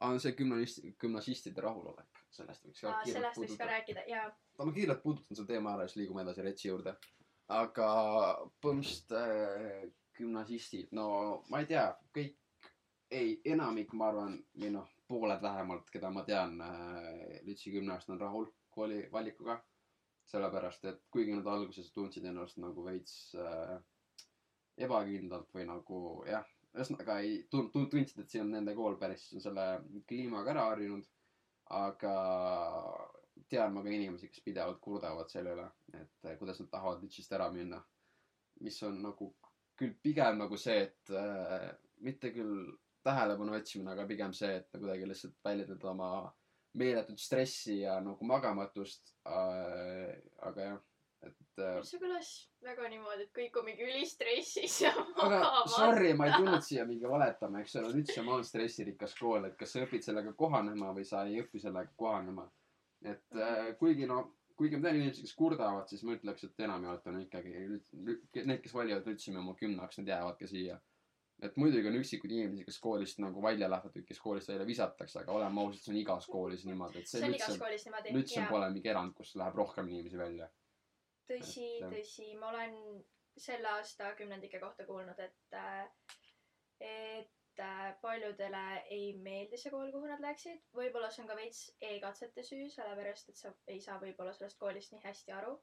[0.00, 3.70] aa, see gümnasist, gümnasistide rahulolek, sellest võiks ka kiirelt sellest võiks ka puudutada.
[3.72, 4.26] rääkida ja
[4.64, 6.96] ma kiirelt puudutan selle teema ära, siis liigume edasi Retsi juurde.
[7.48, 7.88] aga
[8.62, 11.06] põhimõtteliselt äh, gümnasistid, no
[11.50, 12.36] ma ei tea, kõik,
[13.10, 18.20] ei, enamik, ma arvan, või noh, pooled vähemalt, keda ma tean äh, Lütsi gümnaasiumist on
[18.20, 19.60] rahul kooli valikuga.
[20.30, 23.80] sellepärast, et kuigi nad alguses tundsid ennast nagu veits äh,
[24.78, 29.26] ebakindlalt või nagu jah, ühesõnaga ei tund-, tund-, tundsid, et see on nende kool päris
[29.42, 29.66] selle
[30.08, 31.08] kliimaga ära harjunud.
[31.70, 32.12] aga
[33.50, 37.32] tean ma ka inimesi, kes pidevalt kurdavad selle üle, et eh, kuidas nad tahavad Lütsist
[37.32, 37.78] ära minna.
[38.60, 39.30] mis on nagu
[39.80, 41.70] küll pigem nagu see, et äh,
[42.04, 42.74] mitte küll
[43.06, 46.10] tähelepanu otsimine, aga pigem see, et kuidagi lihtsalt väljendada oma
[46.80, 50.18] meeletut stressi ja nagu magamatust äh,.
[50.46, 50.82] aga jah,
[51.26, 52.30] et äh, see kõlas
[52.64, 55.76] väga niimoodi, et kõik on mingi ülistressis ja aga magamas.
[55.76, 59.76] sorry, ma ei tulnud siia mingi valetama, eks ole, Lütseum on stressirikas kool, et kas
[59.76, 62.48] sa õpid sellega kohanema või sa ei õpi sellega kohanema.
[63.04, 64.22] et äh, kuigi no,
[64.60, 68.76] kuigi ma tean inimesi, kes kurdavad, siis ma ütleks, et enamjaolt on ikkagi need, kes
[68.76, 70.80] valivad Lütseumi oma kümneks, need jäävadki siia.
[71.40, 75.22] et muidugi on üksikuid inimesi, kes koolist nagu välja lähevad või kes koolist välja visatakse,
[75.22, 78.12] aga oleme ausad, see on igas koolis niimoodi, et see see on igas koolis niimoodi.
[78.12, 80.50] Lütseum pole mingi erand, kus läheb rohkem inimesi välja.
[81.30, 82.76] Tõsi tõsi, ma olen
[83.40, 85.58] selle aasta kümnendike kohta kuulnud, et,
[86.86, 88.62] et äh, paljudele
[88.96, 90.62] ei meeldi see kool, kuhu nad läksid.
[90.76, 91.62] võib-olla see on ka veits
[91.92, 95.56] e-katsete süü, sellepärast et sa ei saa võib-olla sellest koolist nii hästi aru.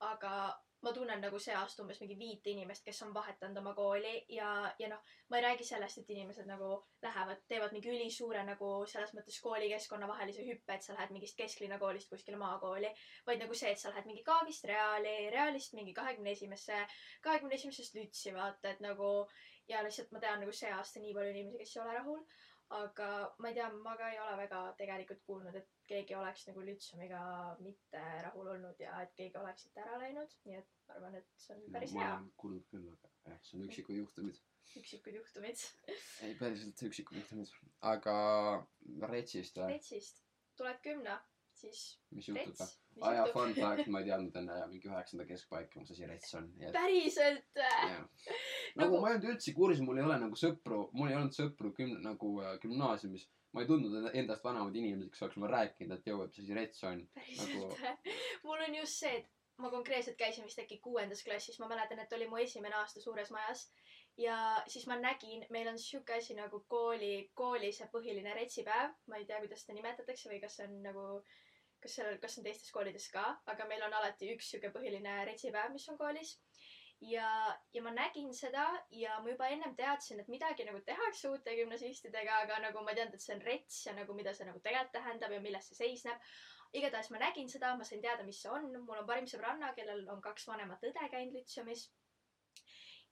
[0.00, 0.34] Aga
[0.82, 4.48] ma tunnen nagu see aasta umbes mingi viit inimest, kes on vahetanud oma kooli ja,
[4.80, 6.70] ja noh, ma ei räägi sellest, et inimesed nagu
[7.04, 11.78] lähevad, teevad mingi ülisuure nagu selles mõttes koolikeskkonna vahelise hüppe, et sa lähed mingist kesklinna
[11.82, 12.92] koolist kuskile maakooli
[13.28, 16.80] vaid nagu see, et sa lähed mingi Kaagist Reali, Realist mingi kahekümne esimesse,
[17.28, 19.12] kahekümne esimesest Lütsi vaata, et nagu
[19.68, 22.24] ja lihtsalt ma tean nagu see aasta nii palju inimesi, kes ei ole rahul.
[22.70, 26.62] Aga ma ei tea, ma ka ei ole väga tegelikult kuulnud, et keegi oleks nagu
[26.66, 27.22] Lütsumiga
[27.66, 31.26] mitte rahul olnud ja et keegi oleks siit ära läinud, nii et ma arvan, et
[31.44, 32.12] see on päris ma hea.
[32.14, 34.38] olen kuulnud küll, aga jah, see on üksikud juhtumid.
[34.82, 35.64] üksikud juhtumid.
[36.28, 37.54] ei, päriselt üksikud juhtumid.
[37.94, 38.16] aga
[39.14, 39.72] Retsist või?
[39.74, 40.22] Retsist
[40.60, 41.18] tuleb kümne,
[41.60, 41.80] siis
[42.16, 42.70] mis juhtub või?
[43.00, 46.48] Aa jaa, fun fact, ma ei teadnud enne mingi üheksanda keskpaika, mis asi Rets on.
[46.74, 48.30] päriselt äh, jah.
[48.80, 51.72] nagu ma ei olnud üldse kursis, mul ei ole nagu sõpru, mul ei olnud sõpru
[51.76, 53.28] güm-, nagu äh, gümnaasiumis.
[53.56, 56.44] ma ei tundnud enda- endast vanemaid inimesi, kes oleks mulle rääkinud, et joo, et mis
[56.44, 57.04] asi Rets on.
[57.14, 58.10] päriselt.
[58.44, 62.12] mul on just see, et ma konkreetselt käisin vist äkki kuuendas klassis, ma mäletan, et
[62.16, 63.68] oli mu esimene aasta suures majas.
[64.18, 64.36] ja
[64.68, 69.26] siis ma nägin, meil on sihuke asi nagu kooli, kooli see põhiline retsipäev, ma ei
[69.26, 71.04] tea, kuidas seda nimetatakse või kas see on nagu,
[71.80, 75.72] kas sellel, kas on teistes koolides ka, aga meil on alati üks sihuke põhiline retsipäev,
[75.72, 76.36] mis on koolis
[77.00, 81.54] ja, ja ma nägin seda ja ma juba ennem teadsin, et midagi nagu tehakse uute
[81.56, 84.60] gümnasistidega, aga nagu ma ei teadnud, et see on rets ja nagu mida see nagu
[84.60, 86.20] tegelikult tähendab ja milles see seisneb.
[86.72, 90.04] igatahes ma nägin seda, ma sain teada, mis see on, mul on parim sõbranna, kellel
[90.12, 91.88] on kaks vanemat õde käinud Lütseumis.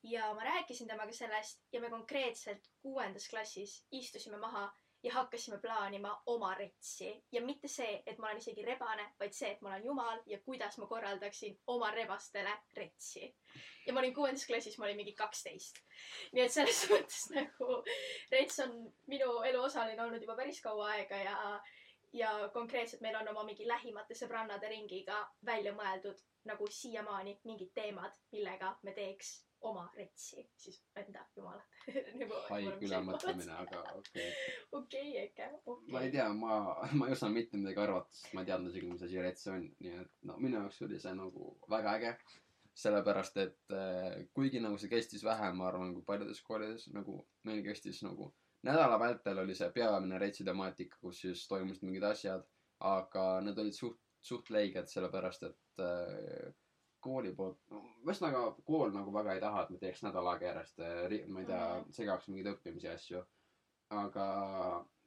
[0.02, 4.68] ja ma rääkisin temaga sellest ja me konkreetselt kuuendas klassis istusime maha
[5.02, 9.50] ja hakkasime plaanima oma retsi ja mitte see, et ma olen isegi rebane, vaid see,
[9.54, 13.34] et ma olen jumal ja kuidas ma korraldaksin oma rebastele retsi.
[13.86, 15.82] ja ma olin kuuendas klassis, ma olin mingi kaksteist.
[16.32, 17.82] nii et selles mõttes nagu
[18.32, 21.60] rets on minu elu osaline olnud juba päris kaua aega ja
[22.12, 28.14] ja konkreetselt meil on oma mingi lähimate sõbrannade ringiga välja mõeldud nagu siiamaani mingid teemad,
[28.32, 29.34] millega me teeks
[29.66, 31.58] oma retsi, siis enda jumal
[32.20, 34.56] nagu haige ülemõtlemine, aga okei okay..
[34.80, 35.92] okei, äkki, okei.
[35.94, 36.58] ma ei tea, ma,
[36.94, 39.64] ma ei osanud mitte midagi arvata, sest ma ei teadnud isegi, mis asi Rets on,
[39.84, 42.12] nii et no minu jaoks oli see nagu väga äge.
[42.78, 47.16] sellepärast, et äh, kuigi nagu see kestis vähem, ma arvan, kui paljudes koolides nagu
[47.48, 48.28] meil kestis nagu
[48.62, 52.46] nädala vältel oli see peamine Retsi temaatika, kus siis toimusid mingid asjad,
[52.86, 56.54] aga need olid suht, suht leiged, sellepärast et äh,
[57.00, 60.78] kooli poolt no,, ühesõnaga kool nagu väga ei taha, et me teeks nädal aega järjest,
[61.28, 63.24] ma ei tea Mhm., segaks mingeid õppimisi ja asju.
[63.90, 64.24] aga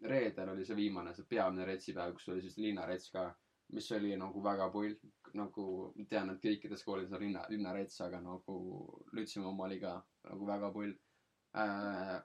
[0.01, 3.27] reedel oli see viimane, see peamine retsipäev, kus oli siis linnarets ka,
[3.73, 4.95] mis oli nagu väga pull.
[5.34, 8.56] nagu tean, et kõikides koolides on linna, linnarets, aga nagu
[9.13, 9.93] Lütsemaa oma oli ka
[10.30, 10.93] nagu väga pull.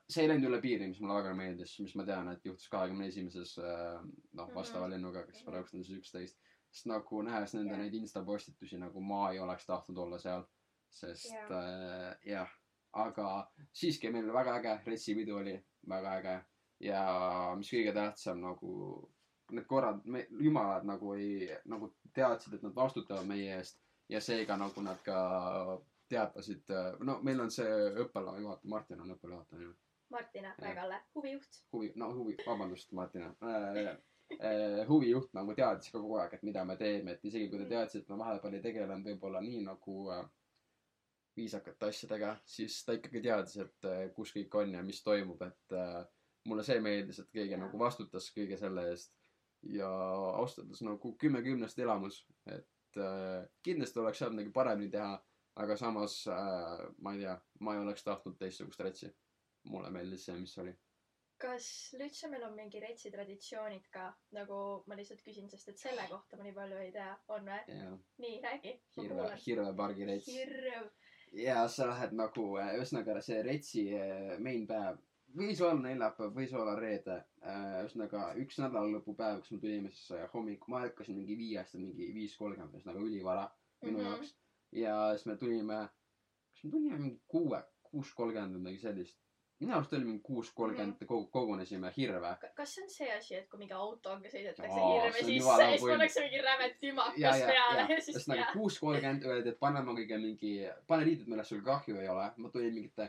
[0.09, 3.07] see ei läinud üle piiri, mis mulle väga meeldis, mis ma tean, et juhtus kahekümne
[3.07, 5.51] esimeses noh, vastava lennuga, kes Mhm.
[5.51, 6.39] praegu on siis üksteist.
[6.77, 7.81] Sest nagu nähes nende Jah.
[7.81, 10.45] neid insta postitusi nagu ma ei oleks tahtnud olla seal,
[10.93, 11.53] sest Jah.
[11.57, 12.53] äh, jah,
[12.93, 13.29] aga
[13.73, 15.57] siiski meil oli väga äge, retsipidu oli
[15.89, 16.37] väga äge
[16.85, 17.03] ja
[17.57, 18.73] mis kõige tähtsam nagu
[19.57, 23.81] need korrad, me, jumalad nagu ei, nagu teadsid, et nad vastutavad meie eest
[24.13, 25.19] ja seega nagu nad ka
[26.11, 26.71] teatasid,
[27.07, 27.71] no meil on see
[28.05, 29.73] õppelaua juhataja, Martin on õppelaua juhataja ju
[30.11, 31.63] Martina Mäe-Kalle, huvijuht.
[31.73, 33.97] huvi, no huvi, vabandust, Martina äh,.
[34.27, 38.01] Äh, huvijuht nagu teadis kogu aeg, et mida me teeme, et isegi kui ta teadis,
[38.01, 40.25] et ma vahepeal ei tegelenud võib-olla nii nagu äh,
[41.39, 45.77] viisakate asjadega, siis ta ikkagi teadis, et äh, kus kõik on ja mis toimub, et
[45.79, 46.01] äh,
[46.51, 49.15] mulle see meeldis, et keegi nagu vastutas kõige selle eest
[49.77, 49.93] ja
[50.41, 52.19] ausalt öeldes nagu kümme kümnest elamus,
[52.51, 53.01] et
[53.67, 55.15] kindlasti oleks saanud nagu paremini teha,
[55.63, 56.19] aga samas
[57.03, 59.13] ma ei tea, ma ei oleks tahtnud teistsugust retsi.
[59.67, 60.75] mulle meeldis see, mis oli.
[61.39, 61.67] Kas
[61.99, 66.47] Lütsemel on mingi retsi traditsioonid ka, nagu ma lihtsalt küsin, sest et selle kohta ma
[66.47, 67.81] nii palju ei tea, on või?
[68.25, 68.73] nii, räägi.
[68.97, 70.31] Hirve, Hirvepargi rets.
[70.33, 70.87] hirm.
[71.43, 75.03] ja sa lähed nagu, ühesõnaga see retsi äh, main päev,
[75.37, 77.19] võis olla neljapäev, võis olla reede.
[77.43, 82.37] ühesõnaga üks nädalalõpupäev, kus me tulime siis hommikul, ma ärkasin mingi viiest või mingi viis
[82.41, 83.47] kolmkümmend, ühesõnaga ülivara
[83.85, 84.07] minu Mhm.
[84.07, 84.35] jaoks.
[84.73, 85.83] ja siis me tulime,
[86.55, 89.19] kas me tulime mingi kuue, kuus kolmkümmend või midagi sellist.
[89.61, 92.33] Minu arust oli mingi kuus kolmkümmend kogu- kogunesime Hirve.
[92.55, 96.25] kas see on see asi, et kui mingi autoga sõidetakse on sisse ja siis pannakse
[96.27, 100.51] mingi räme tümakas peale ja siis ühesõnaga kuus kolmkümmend öeldi, et paneme kõige mingi,
[100.87, 102.29] pane riided, millest sul kahju ei ole.
[102.37, 103.09] ma tulin mingite,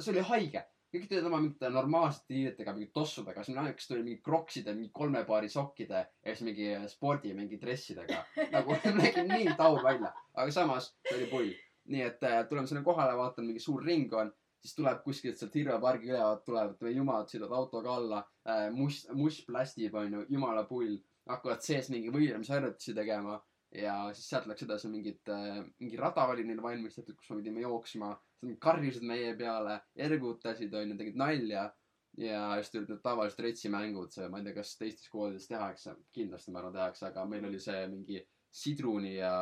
[0.00, 0.64] see oli haige.
[0.96, 4.88] kõik tulid oma mingite normaalsete riidetega, mingi tossudega, siis mina üks tuli mingi krokside, mingi
[4.96, 8.22] kolme paari sokkide ja siis mingi spordi mingi dressidega.
[8.54, 11.54] nagu nägin nii taur välja, aga samas see oli pull.
[11.92, 14.32] nii et äh, tuleme sinna kohale, vaatan, mingi suur ring on,
[14.66, 19.10] siis tuleb kuskilt sealt Hirve pargi üleval tulevad või jumalad sõidavad autoga alla äh,, must,
[19.14, 20.96] must plästib onju, jumala pull.
[21.26, 23.40] hakkavad sees mingi võimlemisharjutusi tegema
[23.74, 27.62] ja siis sealt läks edasi mingit äh,, mingi rada oli neil valmistatud, kus me pidime
[27.64, 28.12] jooksma.
[28.38, 31.68] siis nad karjusid meie peale, ergutasid onju, tegid nalja.
[32.16, 36.52] ja siis tulid need tavalised retsimängud, see, ma ei tea, kas teistes koolides tehakse, kindlasti
[36.52, 38.22] ma arvan tehakse, aga meil oli see mingi
[38.56, 39.32] sidruni ja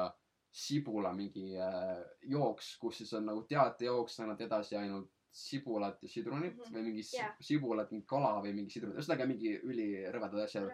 [0.54, 6.54] sibula mingi äh, jooks, kus siis on nagu teatejooks, annad edasi ainult sibulat ja sidrunit
[6.56, 6.62] mm.
[6.62, 6.74] -hmm.
[6.76, 7.34] või mingi Jah.
[7.40, 10.70] sibulat, mingi kala või mingi sidrunit, ühesõnaga mingi ülirõvedad asjad.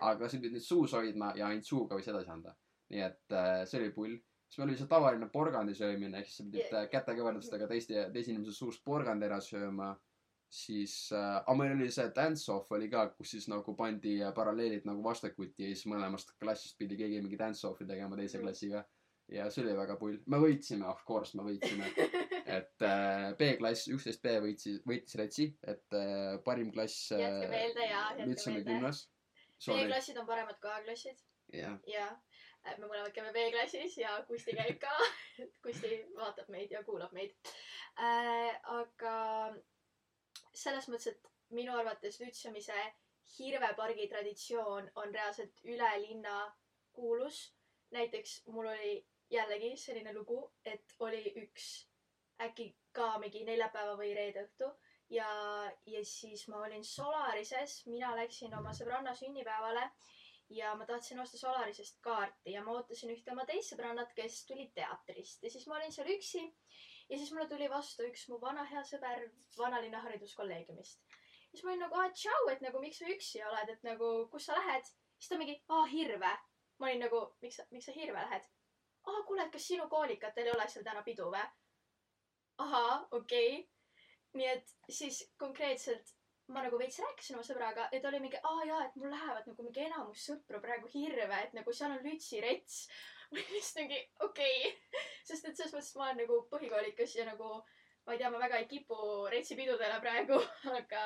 [0.00, 2.54] aga sa pidid neid suus hoidma ja ainult suuga võis edasi anda.
[2.90, 4.16] nii et äh, see oli pull.
[4.48, 8.10] siis meil oli see tavaline porgandi söömine, ehk siis sa pidid Ja- äh, kätekõverdustega teiste,
[8.12, 9.96] teise inimese suust porgandi ära sööma.
[10.48, 14.84] siis äh,, aga meil oli see dance-off oli ka, kus siis nagu pandi äh, paralleelid
[14.86, 18.46] nagu vastakuti ja siis mõlemast klassist pidi keegi mingi dance-off'i tegema teise Mhm.
[18.46, 18.84] klassiga.
[19.28, 20.18] ja see oli väga pull.
[20.26, 21.84] me võitsime, of course me võitsime.
[22.46, 27.86] et äh, B-klass, üksteist B võitsis, võitis retsi, et äh, parim klass äh, jätke meelde
[27.86, 28.90] ja jätke meelde.
[29.66, 31.22] B-klassid on paremad kui A-klassid
[31.54, 31.78] jah.
[31.90, 32.06] ja
[32.66, 34.92] äh, me mõlemad käime B-klassis ja Kusti käib ka.
[35.64, 37.34] Kusti vaatab meid ja kuulab meid
[37.98, 38.54] äh,.
[38.76, 39.16] aga
[40.56, 42.78] selles mõttes, et minu arvates Lütsemise
[43.36, 46.38] Hirvepargi traditsioon on reaalselt üle linna
[46.96, 47.52] kuulus.
[47.90, 48.96] näiteks mul oli
[49.30, 51.86] jällegi selline lugu, et oli üks
[52.42, 54.68] äkki ka mingi neljapäeva või reede õhtu
[55.10, 55.28] ja,
[55.86, 59.86] ja siis ma olin Solarises, mina läksin oma sõbranna sünnipäevale
[60.48, 64.68] ja ma tahtsin osta Solarisest kaarti ja ma ootasin ühte oma teist sõbrannat, kes tuli
[64.74, 66.42] teatrist ja siis ma olin seal üksi
[67.08, 71.00] ja siis mulle tuli vastu üks mu vana hea sõber vanalinna hariduskolleegiumist.
[71.50, 74.46] siis ma olin nagu, aa tšau, et nagu miks sa üksi oled, et nagu kus
[74.50, 74.92] sa lähed?
[75.18, 76.32] siis ta mingi, aa Hirve.
[76.78, 78.50] ma olin nagu, miks sa, miks sa Hirve lähed?
[79.06, 81.46] aa kuule, et kas sinu koolikatel ei ole seal täna pidu või?
[82.64, 83.64] ahaa, okei okay..
[84.38, 86.14] nii et siis konkreetselt
[86.54, 89.48] ma nagu veits rääkisin oma sõbraga ja ta oli mingi, aa jaa, et mul lähevad
[89.50, 92.86] nagu mingi enamus sõpru praegu Hirve, et nagu seal on Lütsi rets.
[93.30, 97.24] ma olin lihtsalt mingi okei okay., sest et selles mõttes ma olen nagu põhikoolikas ja
[97.26, 97.48] nagu
[98.06, 98.98] ma ei tea, ma väga ei kipu
[99.32, 100.38] retsipidudele praegu,
[100.78, 101.02] aga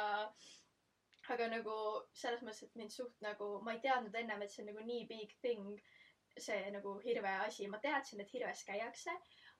[1.32, 1.76] aga nagu
[2.16, 5.07] selles mõttes, et mind suht nagu, ma ei teadnud ennem, et see on nagu nii
[5.09, 5.80] big thing,
[6.36, 9.14] see nagu Hirve asi, ma teadsin, et Hirves käiakse,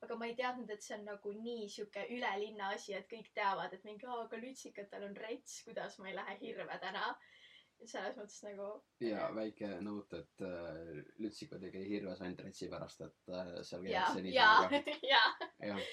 [0.05, 3.30] aga ma ei teadnud, et see on nagu nii sihuke üle linna asi, et kõik
[3.36, 7.12] teavad, et mingi, aga lütsikatel on rets, kuidas ma ei lähe Hirve täna.
[7.90, 8.64] selles mõttes nagu
[9.01, 13.86] ja väike nõut, et äh, Lütsikud ei käi Hirves ainult retsi pärast, et äh, seal
[13.88, 15.22] ja käiakse, ja niisama, ja
[15.70, 15.86] jah.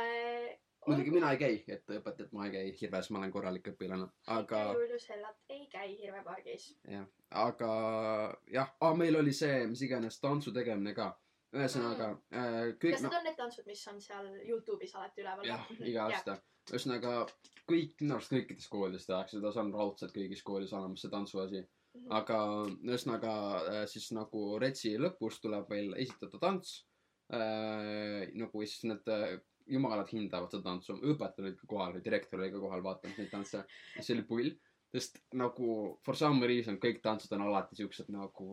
[0.00, 0.54] äh,.
[0.86, 4.62] muidugi mina ei käi, et õpetajat ma ei käi Hirves, ma olen korralik õpilane, aga
[4.72, 6.70] Ulju Sellat ei käi Hirve pargis.
[6.88, 7.04] jah,
[7.44, 7.74] aga
[8.52, 11.12] jah ah,, meil oli see, mis iganes tantsu tegemine ka.
[11.54, 15.46] Ühesõnaga äh, kõik kas need on need tantsud, mis on seal Youtube'is alati üleval?
[15.48, 16.36] jah, iga aasta.
[16.72, 17.14] ühesõnaga
[17.70, 21.64] kõik, minu arust kõikides koolides tehakse seda, see on raudselt kõigis koolides olemas see tantsuasi.
[21.94, 22.10] Mhm.
[22.18, 22.38] aga
[22.90, 23.32] ühesõnaga
[23.70, 26.80] äh, siis nagu retsi lõpus tuleb veel esitada tants
[27.30, 28.32] äh,.
[28.34, 29.36] nagu siis need äh,
[29.70, 33.62] jumalad hindavad seda tantsu, õpetajad olid ka kohal, direktor oli ka kohal vaatamas neid tantse.
[34.00, 34.50] see oli pull,
[34.94, 35.68] sest nagu
[36.06, 38.46] for some reason kõik tantsud on alati siuksed nagu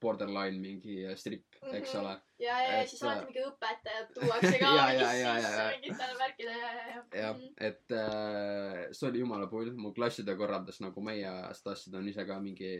[0.00, 2.00] borderline mingi strip, eks Mhm.
[2.04, 2.12] ole.
[2.38, 4.70] ja, ja, ja siis alati äh, mingi õpetajad tuuakse ka
[5.74, 7.02] mingitele värkidele ja, ja, ja.
[7.24, 12.08] jah, et äh, see oli jumala pull, mu klassitöö korraldas nagu meie klassi, ta on
[12.08, 12.72] ise ka mingi,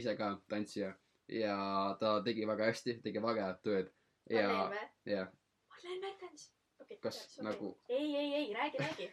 [0.00, 0.94] ise ka tantsija
[1.28, 1.56] ja
[2.00, 3.92] ta tegi väga hästi, tegi väga head tööd
[4.30, 5.12] ja Marleen, või?
[5.12, 5.26] ja
[5.70, 6.48] Marleen Mertens.
[6.48, 6.59] okei,
[7.00, 9.10] Kas nagu- ei, ei, ei, räägi, räägi.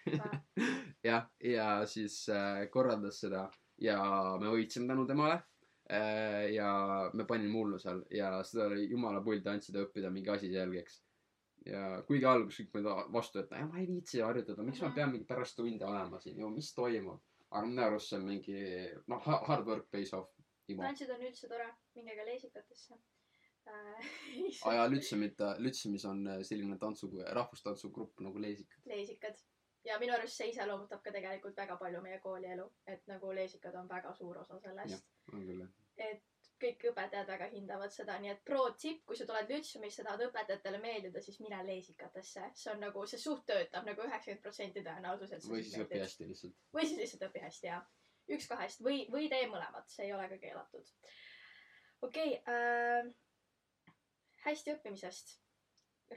[1.09, 3.43] jah, ja siis äh, korraldas seda
[3.81, 3.99] ja
[4.41, 5.35] me võitsime tänu temale
[5.91, 6.47] äh,.
[6.55, 6.69] ja
[7.13, 11.01] me panime hullu seal ja seda oli jumala pull tantsida, õppida mingi asi selgeks.
[11.67, 15.11] ja kuigi alguses kõik olid vastu, et "Ei, ma ei viitsi harjutada, miks ma pean
[15.11, 17.21] mingi pärast tunde olema siin ju, mis toimub.
[17.51, 18.57] aga minu arust see on mingi
[19.07, 20.33] noh, hard work pays off.
[20.67, 22.97] Tantsid on üldse tore, minge ka leesikatesse
[23.67, 28.79] aa jaa, Lütsemit, Lütsemis on äh, selline tantsu, rahvustantsugrupp nagu Leesik.
[28.85, 29.43] leesikad.
[29.85, 33.89] ja minu arust see iseloomutab ka tegelikult väga palju meie koolielu, et nagu leesikad on
[33.89, 35.05] väga suur osa sellest.
[35.33, 35.75] on küll jah.
[36.09, 36.25] et
[36.61, 40.79] kõik õpetajad väga hindavad seda, nii et pro tipp, kui sa tuled Lütsumisse, tahad õpetajatele
[40.81, 42.49] meeldida, siis mine leesikatesse.
[42.61, 46.01] see on nagu, see suht töötab nagu üheksakümmend protsenti tõenäosus, et või siis õpi.
[46.01, 46.57] hästi lihtsalt.
[46.73, 47.83] või siis lihtsalt õpi hästi ja
[48.35, 50.91] üks kahest või, või tee mõlemat, see ei ole ka keelatud.
[52.01, 53.13] okei okay, äh,,
[54.45, 55.37] hästi õppimisest.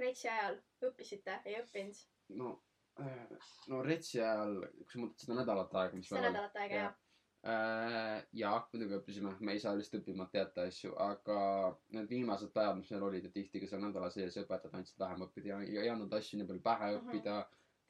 [0.00, 1.96] Retsi ajal õppisite, ei õppinud?
[2.40, 2.50] no,
[3.68, 6.84] no retsi ajal, kui sa mõtled seda nädalat aega, mis seda nädalat aega jah.
[6.84, 6.98] jah?
[7.50, 8.22] äh,.
[8.36, 11.38] jaa, muidugi õppisime, me ei saa lihtsalt õppimata jätta asju, aga
[11.96, 15.24] need viimased päevad, mis meil olid ja tihti ka seal nädala sees õpetajad andsid vähem
[15.26, 16.98] õppida ja ei andnud asju nii palju pähe Mhm.
[17.00, 17.38] õppida.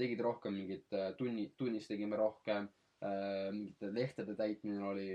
[0.01, 2.71] tegid rohkem mingit äh, tunni, tunnis tegime rohkem
[3.05, 5.09] äh,, mingite lehtede täitmine oli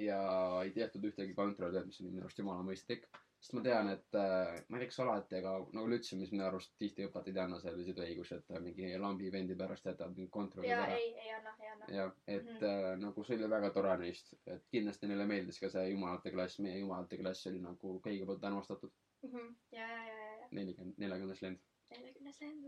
[0.00, 0.20] ja
[0.62, 3.04] ei tehtud ühtegi kontrolli, mis oli minu arust jumala mõistlik.
[3.40, 6.74] Sest ma tean, et äh, ma ei tea, kas alati, aga nagu Lütsemis minu arust
[6.80, 7.06] tihti
[7.40, 10.98] anna selliseid õigusi, et äh, mingi lambi vendi pärast jätavad mingi kontrolli ja ära.
[10.98, 11.88] ei, ei anna, ei anna.
[11.96, 12.58] jah, et mm.
[12.58, 12.92] -hmm.
[12.92, 16.60] äh, nagu see oli väga tore neist, et kindlasti neile meeldis ka see jumalate klass,
[16.60, 18.92] meie jumalate klass oli nagu kõigi poolt armastatud.
[19.22, 19.56] Mhm.
[19.72, 21.64] ja, ja, ja, ja, ja nelikümmend, neljakümnes lend.
[21.96, 22.64] neljakümnes lend.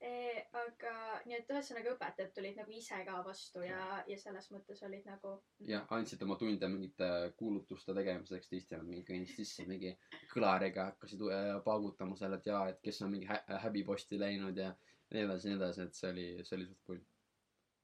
[0.00, 0.92] Aga
[1.28, 5.34] nii et ühesõnaga õpetajad tulid nagu ise ka vastu ja, ja selles mõttes olid nagu.
[5.68, 9.92] ja andsid oma tunde mingite kuulutuste tegemiseks, nad mingi kõndisid sisse mingi
[10.32, 11.26] kõlariga hakkasid
[11.64, 14.72] paugutama seal, et jaa, et kes on mingi hä häbiposti läinud ja
[15.10, 17.04] nii edasi, nii edasi, et see oli, see oli suht pull.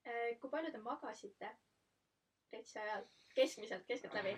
[0.07, 1.53] Eh, kui palju te magasite
[2.53, 3.05] retsi ajal?
[3.37, 4.31] keskmiselt, keskeltläbi?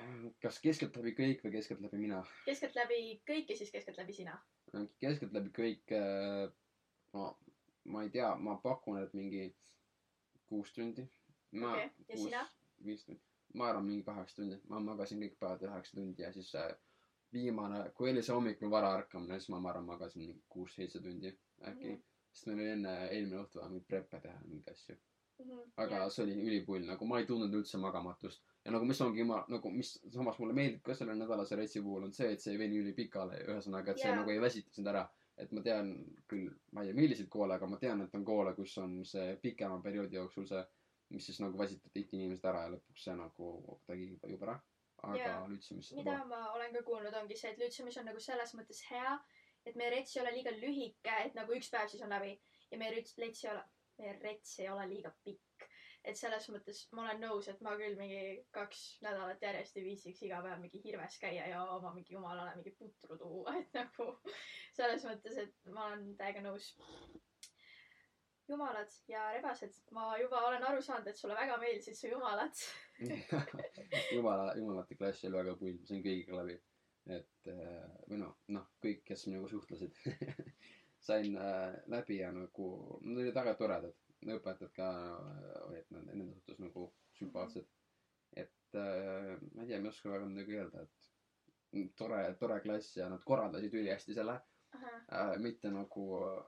[0.43, 2.23] kas keskeltläbi kõik või keskeltläbi mina?
[2.47, 4.33] keskeltläbi kõik ja siis keskeltläbi sina.
[4.99, 6.49] keskeltläbi kõik äh,,
[7.15, 7.29] ma,
[7.89, 9.47] ma ei tea, ma pakun, et mingi
[10.49, 11.07] kuus tundi.
[11.51, 12.45] ma Okei, ja sina??
[12.85, 13.21] viis tundi.
[13.53, 16.69] ma arvan mingi kaheksa tundi, ma magasin kõik päevad üheksa tundi ja siis äh,
[17.33, 21.31] viimane, kui oli see hommikul vara ärkamine, siis ma, ma arvan, magasin mingi kuus-seitse tundi
[21.31, 21.95] äkki mm.
[21.95, 22.01] -hmm.
[22.31, 24.97] sest meil oli enne, eelmine õhtu vaja mingeid preppe teha, mingeid asju.
[25.77, 26.09] aga ja.
[26.13, 28.43] see oli ülipull, nagu ma ei tundnud üldse magamatust.
[28.65, 32.09] ja nagu mis ongi ma nagu, mis samas mulle meeldib ka selle nädalase retsi puhul
[32.09, 34.19] on see, et see ei veni ülipikale, ühesõnaga, et see Jaa.
[34.21, 35.07] nagu ei väsita sind ära.
[35.39, 35.91] Et ma tean
[36.29, 39.35] küll, ma ei tea, milliseid koole, aga ma tean, et on koole, kus on see
[39.43, 40.63] pikema perioodi jooksul see,
[41.15, 44.57] mis siis nagu väsitab tihti inimesed ära ja lõpuks see nagu tegi juba ära.
[44.99, 45.33] aga
[45.63, 49.13] seda mida ma olen ka kuulnud, ongi see, et Lütsemis on nagu selles mõttes hea,
[49.65, 52.33] et meie rets ei ole liiga lühike, et nagu üks päev siis on läbi
[52.71, 53.63] ja meie rets, rets ei ole,
[54.01, 55.48] meie rets ei ole liiga pikk.
[56.07, 58.21] Et selles mõttes ma olen nõus, et ma küll mingi
[58.55, 62.73] kaks nädalat järjest ei viitsiks iga päev mingi Hirves käia ja oma mingi jumalale mingi
[62.77, 64.11] putru tuua, et nagu
[64.77, 66.71] selles mõttes, et ma olen täiega nõus.
[68.49, 72.63] jumalad ja rebased, ma juba olen aru saanud, et sulle väga meeldisid su jumalad.
[74.15, 76.57] jumala, jumalate klass oli väga pull, ma sain kõigiga läbi.
[77.09, 79.95] et äh, või noh, noh, kõik, kes minuga suhtlesid
[81.09, 83.95] sain äh, läbi ja nagu, nad olid väga toredad.
[84.27, 86.89] Õpetajad ka äh, olid nende, nende suhtes nagu
[87.19, 87.67] sümpaatsed.
[88.37, 92.95] et äh, ma ei tea, ma ei oska väga midagi öelda, et tore, tore klass
[92.97, 94.39] ja nad korraldasid ülihästi selle
[94.75, 95.37] äh,.
[95.41, 96.43] mitte nagu äh,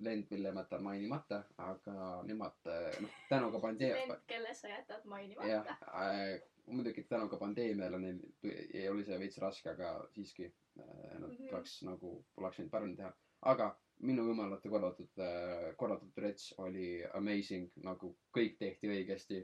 [0.00, 4.68] lend, mille ma jätan mainimata, aga nemad äh, noh, tänu ka pandee- vend, kelle sa
[4.68, 5.76] jätad jah mainimata.,
[6.70, 8.20] muidugi tänu ka pandeemiale neil
[8.92, 11.48] oli see veits raske, aga siiski äh, nad Mhm.
[11.54, 13.12] oleks nagu, oleks võinud paremini teha.
[13.42, 13.70] aga
[14.06, 15.22] minu jumalate korraldatud,
[15.76, 19.40] korraldatud rets oli amazing, nagu kõik tehti õigesti.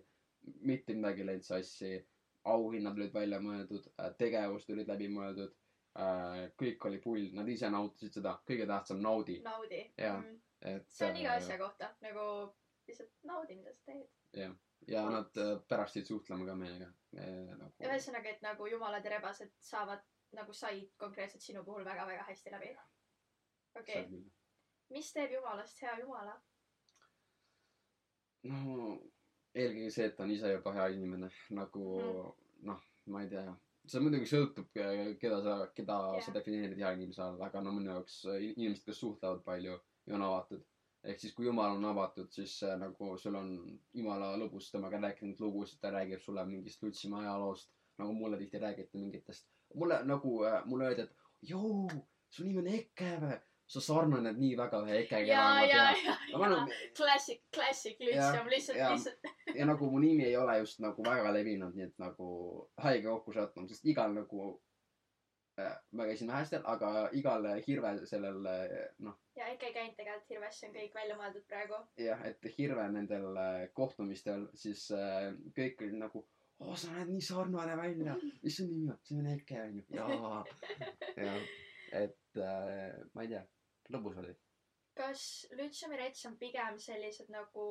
[0.62, 2.06] mitte midagi ei läinud sassi.
[2.44, 3.88] auhinnad olid välja mõeldud,
[4.18, 5.54] tegevused olid läbi mõeldud.
[6.62, 9.92] kõik oli pull, nad ise nautisid seda, kõige tähtsam naudi, naudi.
[9.98, 10.22] Jaa.
[10.60, 10.88] et.
[10.88, 12.52] see on iga asja kohta, nagu
[12.86, 14.56] lihtsalt naudi, mida sa teed.
[14.86, 16.90] ja nad äh, pärast jäid suhtlema ka meiega
[17.56, 17.72] nagu.
[17.80, 20.04] ühesõnaga, et nagu jumalad ja rebased saavad,
[20.36, 22.76] nagu said konkreetselt sinu puhul väga-väga hästi läbi.
[23.80, 24.24] okei okay.,
[24.90, 26.36] mis teeb jumalast hea jumala?
[28.46, 28.58] no
[29.56, 32.34] eelkõige see, et ta on ise juba hea inimene, nagu Mhm.
[32.68, 33.56] noh, ma ei tea,
[33.86, 34.68] see muidugi sõltub,
[35.20, 36.22] keda sa, keda Jah.
[36.26, 39.76] sa defineerid hea inimese all, aga no minu jaoks äh, inimesed, kes suhtlevad palju
[40.06, 40.64] ja on avatud.
[41.06, 43.50] ehk siis, kui jumal on avatud, siis äh, nagu sul on
[43.94, 48.98] jumala lõbus temaga rääkinud lugusid, ta räägib sulle mingist Lutsimaa ajaloost, nagu mulle tihti räägiti
[48.98, 51.86] mingitest, mulle nagu äh,, mulle öeldi, et joo,
[52.28, 53.38] su nimi on Eke või?
[53.66, 58.78] Sa sarnaned nii väga ühe Ekega, ja, ja, ja, ja nagu, klassik, klassik Lütsium, lihtsalt,
[58.78, 59.32] ja- lihtsalt.
[59.54, 62.28] ja nagu mu nimi ei ole just nagu väga levinud, nii et nagu
[62.84, 64.46] haige kokku sattunud, sest igal nagu
[65.58, 68.38] äh,, ma käisin Mähestel, aga igal hirve sellel
[69.02, 71.80] noh, ja ikka ei käinud tegelikult Hirves, see on kõik välja mõeldud praegu.
[72.00, 76.22] jah, et hirve nendel äh, kohtumistel, siis äh, kõik olid nagu,
[76.62, 79.00] oo, sa näed nii sarnane välja, mis su nimi on?
[79.04, 80.40] see on Eke onju, jaa,
[81.26, 81.42] jah,
[82.04, 83.42] et äh, ma ei tea,
[83.94, 84.34] lõbus oli.
[84.96, 87.66] kas Lütsiumi rets on pigem sellised nagu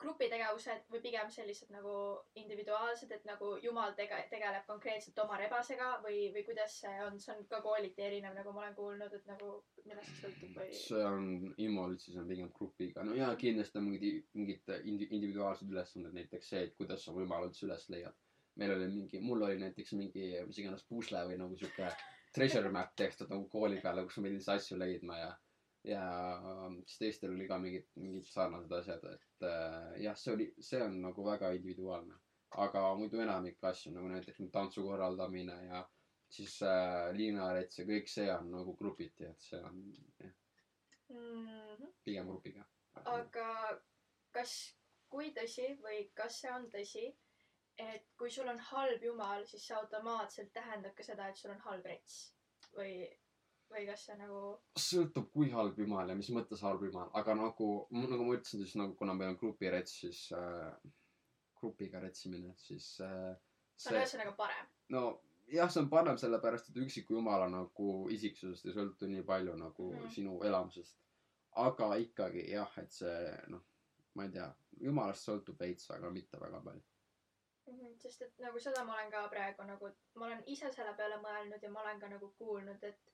[0.00, 1.92] grupitegevused või pigem sellised nagu
[2.40, 7.34] individuaalsed, et nagu jumal tege-, tegeleb konkreetselt oma rebasega või, või kuidas see on, see
[7.34, 9.52] on ka kooliti erinev, nagu ma olen kuulnud, et nagu
[9.84, 10.70] millest see sõltub või?
[10.78, 11.28] see on,
[11.66, 16.64] Immolitsis on pigem grupiga, no jaa, kindlasti on mingid, mingid indi-, individuaalsed ülesanded, näiteks see,
[16.68, 18.16] et kuidas sa oma jumala üldse üles leiad.
[18.60, 21.92] meil oli mingi, mul oli näiteks mingi, mis iganes pusle või nagu sihuke
[22.34, 25.30] treasure map tehtud nagu kooli peale, kus ma pidin siis asju leidma ja,
[25.84, 26.02] ja
[26.86, 31.00] siis teistel oli ka mingid, mingid sarnased asjad, et äh, jah, see oli, see on
[31.02, 32.18] nagu väga individuaalne.
[32.50, 35.84] aga muidu enamik asju nagu näiteks tantsu korraldamine ja
[36.30, 39.80] siis äh, liinarets ja kõik see on nagu grupiti, et see on
[40.18, 40.32] jah,
[41.10, 41.46] mm.
[41.46, 41.92] -hmm.
[42.04, 42.66] pigem grupiga.
[43.04, 43.46] aga
[44.30, 44.54] kas,
[45.08, 47.06] kui tõsi või kas see on tõsi,
[47.80, 51.60] et kui sul on halb jumal, siis see automaatselt tähendab ka seda, et sul on
[51.64, 52.20] halb rets
[52.76, 52.94] või,
[53.72, 54.40] või kas see nagu
[54.84, 58.76] sõltub, kui halb jumal ja mis mõttes halb jumal, aga nagu, nagu ma ütlesin, siis
[58.80, 60.92] nagu kuna meil on grupirets, siis äh,
[61.60, 63.32] grupiga retsimine, siis äh,
[63.76, 64.70] see on ühesõnaga parem?
[64.94, 65.04] no
[65.50, 69.90] jah, see on parem sellepärast, et üksiku jumala nagu isiksusest ei sõltu nii palju nagu
[69.92, 69.98] mm.
[69.98, 70.14] -hmm.
[70.14, 70.96] sinu elamusest.
[71.66, 73.62] aga ikkagi jah, et see noh,
[74.14, 74.46] ma ei tea,
[74.80, 76.82] jumalast sõltub veits, aga mitte väga palju.
[77.70, 81.20] Mhm, sest et nagu seda ma olen ka praegu nagu, ma olen ise selle peale
[81.22, 83.12] mõelnud ja ma olen ka nagu kuulnud, et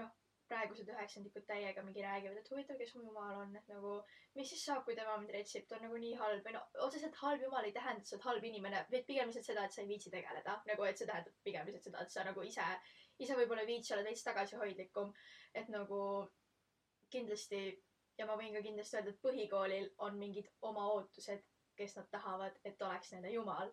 [0.00, 0.12] noh,
[0.50, 3.92] praegused üheksandikud täiega mingi räägivad, et huvitav, kes mu jumal on, et nagu
[4.38, 7.18] mis siis saab, kui tema mind retsib, ta on nagu nii halb või no otseselt
[7.20, 9.84] halb jumal ei tähenda, et sa oled halb inimene, vaid pigem lihtsalt seda, et sa
[9.84, 12.66] ei viitsi tegeleda, nagu et see tähendab pigem lihtsalt seda, et sa nagu ise,
[13.26, 15.12] ise võib-olla ei viitsi, oled veits tagasihoidlikum,
[15.62, 16.00] et nagu
[17.14, 17.62] kindlasti
[18.18, 21.46] ja ma võin ka kindlasti öelda, et põhikoolil on mingid oma ootused,
[21.78, 23.70] kes nad tahavad, et oleks nende jumal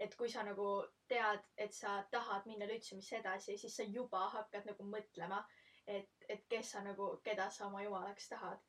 [0.00, 0.66] et kui sa nagu
[1.10, 5.42] tead, et sa tahad minna lütsumisse edasi, siis sa juba hakkad nagu mõtlema,
[5.86, 8.66] et, et kes sa nagu, keda sa oma jumalaks tahad.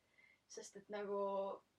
[0.52, 1.18] sest et nagu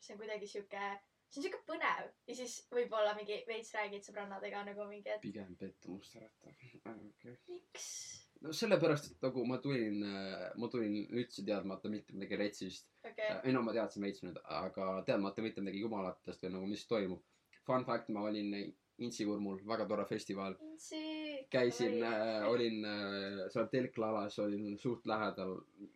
[0.02, 0.86] see on kuidagi sihuke,
[1.30, 5.52] see on sihuke põnev ja siis võib-olla mingi veits räägid sõbrannadega nagu mingi, et pigem
[5.60, 6.56] pettumust äratav.
[6.90, 7.36] Okay.
[7.54, 7.92] miks.
[8.42, 10.02] no sellepärast, et nagu ma tulin,
[10.58, 12.90] ma tulin üldse teadmata mitte midagi retsist.
[13.06, 16.88] okei, ei no ma teadsin veits nüüd, aga teadmata mitte midagi jumalatest või nagu mis
[16.90, 17.22] toimub.
[17.64, 20.56] Fun fact, ma olin Intsikurmul, väga tore festival.
[21.50, 22.04] käisin,
[22.48, 25.56] olin äh, seal telklalas, olin suht lähedal.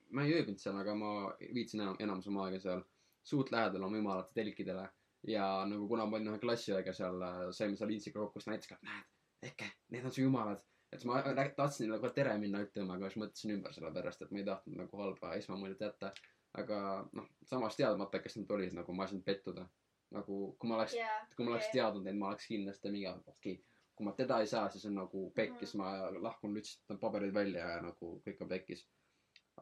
[0.10, 1.12] ma ei ööbinud seal, aga ma
[1.54, 2.82] viitsin enam, enamus oma aega seal
[3.24, 4.90] suht lähedal oma jumalate telkidele.
[5.28, 7.22] ja nagu kuna ma olin ühe klassiõega seal,
[7.52, 9.08] saime seal Intsiga kokku, siis näitasin ka, et näed,
[9.44, 10.62] Eke, need on su jumalad.
[10.92, 11.22] et ma
[11.56, 14.80] tahtsin neile kohe tere minna ütlema, aga siis mõtlesin ümber sellepärast, et ma ei tahtnud
[14.82, 16.14] nagu halba esmamuljet jätta.
[16.58, 16.78] aga
[17.14, 19.68] noh, samas teadmata, kes nad olid, nagu ma ei saanud pettuda.
[20.16, 23.56] Nagu kui ma oleks jaa, kui ma oleks teadnud neid, ma oleks kindlasti mingi, okei
[23.56, 23.64] okay,,
[23.98, 25.90] kui ma teda ei saa, siis on nagu pekkis, ma
[26.22, 28.86] lahkun lütsitan paberid välja ja nagu kõik on pekkis.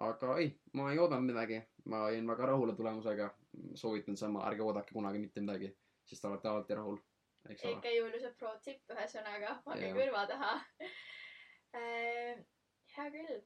[0.05, 3.29] aga ei, ma ei oodanud midagi, ma jäin väga rahule tulemusega.
[3.79, 5.71] soovitan sama, ärge oodake kunagi mitte midagi,
[6.05, 6.97] siis te olete alati rahul.
[7.49, 9.97] Eke Juliuse pro tipp ühesõnaga, pange Jah.
[9.97, 10.53] kõrva taha.
[12.95, 13.41] hea küll,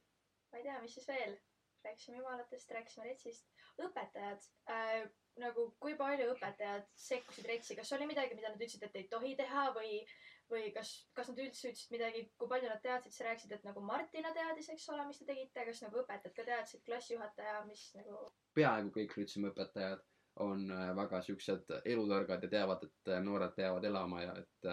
[0.52, 1.38] ma ei tea, mis siis veel.
[1.84, 3.46] rääkisime jumalatest, rääkisime retsist.
[3.80, 5.06] õpetajad äh,,
[5.42, 9.36] nagu kui palju õpetajad sekkusid retsi, kas oli midagi, mida nad ütlesid, et ei tohi
[9.40, 10.02] teha või,
[10.52, 13.84] või kas, kas nad üldse ütlesid midagi, kui palju nad teadsid, sa rääkisid, et nagu
[13.86, 18.28] Martina teadis, eks ole, mis te tegite, kas nagu õpetajad ka teadsid, klassijuhataja, mis nagu
[18.58, 20.06] peaaegu kõik Lütseumi õpetajad
[20.46, 24.70] on äh, väga siuksed elutargad ja teavad, et äh, noored peavad elama ja et,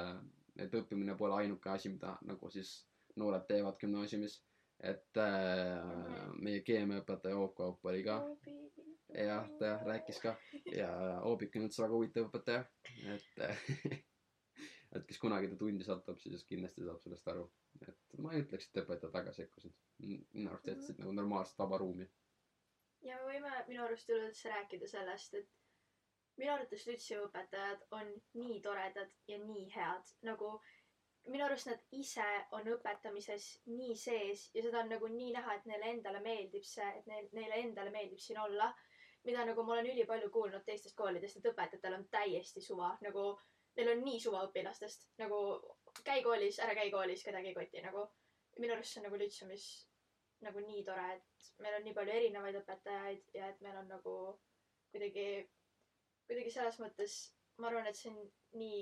[0.63, 2.77] et õppimine pole ainuke asi, mida nagu siis
[3.17, 4.41] noored teevad gümnaasiumis.
[4.85, 8.19] Et äh, meie keemiaõpetaja Oop Kaup oli ka
[9.15, 10.35] jah, ta rääkis ka
[10.73, 10.91] ja
[11.25, 12.65] Oobik on üldse väga huvitav õpetaja,
[13.15, 13.41] et
[14.97, 17.47] et kes kunagi ta tundi satub, siis kindlasti saab sellest aru.
[17.87, 19.75] et ma ei ütleks, et õpetajad väga sekkusid.
[20.03, 22.09] minu arust jätsid nagu normaalset vaba ruumi.
[23.09, 25.49] ja me võime minu arust üleüldse rääkida sellest, et
[26.41, 30.53] minu arvates Lütseumi õpetajad on nii toredad ja nii head, nagu
[31.33, 35.65] minu arust nad ise on õpetamises nii sees ja seda on nagu nii näha, et
[35.71, 38.73] neile endale meeldib see, et neil, neile endale meeldib siin olla.
[39.27, 43.25] mida nagu ma olen ülipalju kuulnud teistest koolidest, et õpetajatel on täiesti suva, nagu
[43.77, 45.41] neil on nii suva õpilastest, nagu
[46.07, 48.07] käi koolis, ära käi koolis, kedagi ei koti nagu.
[48.63, 49.65] minu arust see on nagu Lütseumis
[50.47, 54.15] nagu nii tore, et meil on nii palju erinevaid õpetajaid ja et meil on nagu
[54.93, 55.27] kuidagi,
[56.29, 57.19] kuidagi selles mõttes
[57.61, 58.23] ma arvan, et see on
[58.61, 58.81] nii,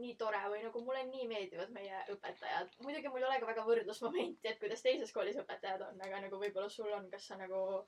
[0.00, 2.76] nii tore või nagu mulle nii meeldivad meie õpetajad.
[2.84, 6.38] muidugi mul ei ole ka väga võrdlusmomenti, et kuidas teises koolis õpetajad on, aga nagu
[6.40, 7.82] võib-olla sul on, kas sa nagu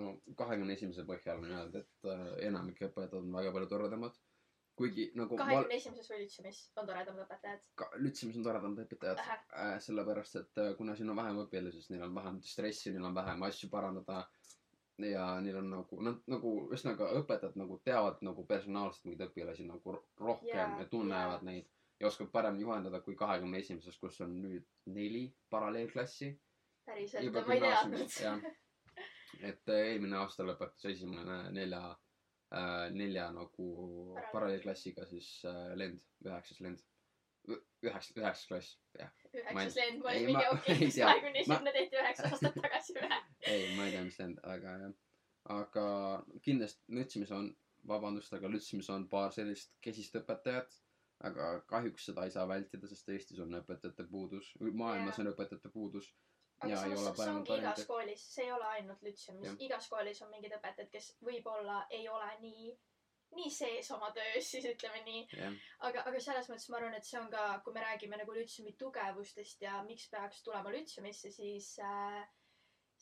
[0.00, 4.22] no kahekümne esimese põhjal võin öelda, et äh, enamik õpetajad on väga palju toredamad.
[4.74, 7.68] kuigi nagu kahekümne esimeses või Lütseumis on toredamad õpetajad?
[7.78, 11.92] ka Lütseumis on toredamad õpetajad äh,, sellepärast et äh, kuna siin on vähem õpilasi, siis
[11.94, 14.24] neil on vähem stressi, neil on vähem asju parandada.
[14.98, 19.96] Ja neil on nagu, nad nagu ühesõnaga õpetajad nagu teavad nagu personaalselt mingeid õpilasi nagu
[19.96, 21.48] ro- rohkem yeah, ja tunnevad yeah.
[21.50, 21.70] neid
[22.00, 26.30] ja oskavad paremini juhendada kui kahekümne esimeses, kus on nüüd neli paralleelklassi.
[26.84, 28.52] päriselt, ma ei teadnud
[29.42, 36.02] et äh, eelmine aasta lõpetas esimene nelja äh,, nelja nagu Paralleel- paralleelklassiga siis äh, lend,
[36.24, 36.82] üheksas lend.
[37.48, 39.10] üheksas, üheksas klass, jah.
[39.32, 41.08] Üheksas lend, ma olin mingi okei ei, tea.
[41.10, 43.20] kahekümne esimene tehti üheksa aastat tagasi või?
[43.52, 44.96] ei, ma ei tea, mis lend, aga jah.
[45.58, 45.86] aga
[46.46, 47.50] kindlasti Lütsemis on,
[47.88, 50.80] vabandust, aga Lütsemis on paar sellist kesist õpetajat.
[51.24, 55.26] aga kahjuks seda ei saa vältida, sest Eestis on õpetajate puudus, maailmas Jaa.
[55.26, 56.08] on õpetajate puudus.
[56.60, 59.88] aga Ja ei samas see ongi igas koolis, see ei ole ainult Lütseumis Jah., igas
[59.92, 62.74] koolis on mingid õpetajad, kes võib-olla ei ole nii,
[63.34, 65.24] nii sees oma töös, siis ütleme nii.
[65.40, 65.58] jah,
[65.88, 68.76] aga, aga selles mõttes ma arvan, et see on ka, kui me räägime nagu Lütseumi
[68.78, 72.22] tugevustest ja miks peaks tulema Lütseumisse, siis äh,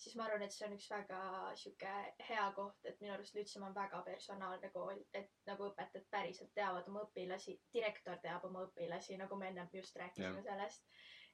[0.02, 1.20] siis ma arvan, et see on üks väga
[1.58, 1.92] sihuke
[2.28, 6.88] hea koht, et minu arust Lütseum on väga personaalne kool, et nagu õpetajad päriselt teavad
[6.90, 10.46] oma õpilasi, direktor teab oma õpilasi, nagu me ennem just rääkisime Jah.
[10.50, 10.86] sellest.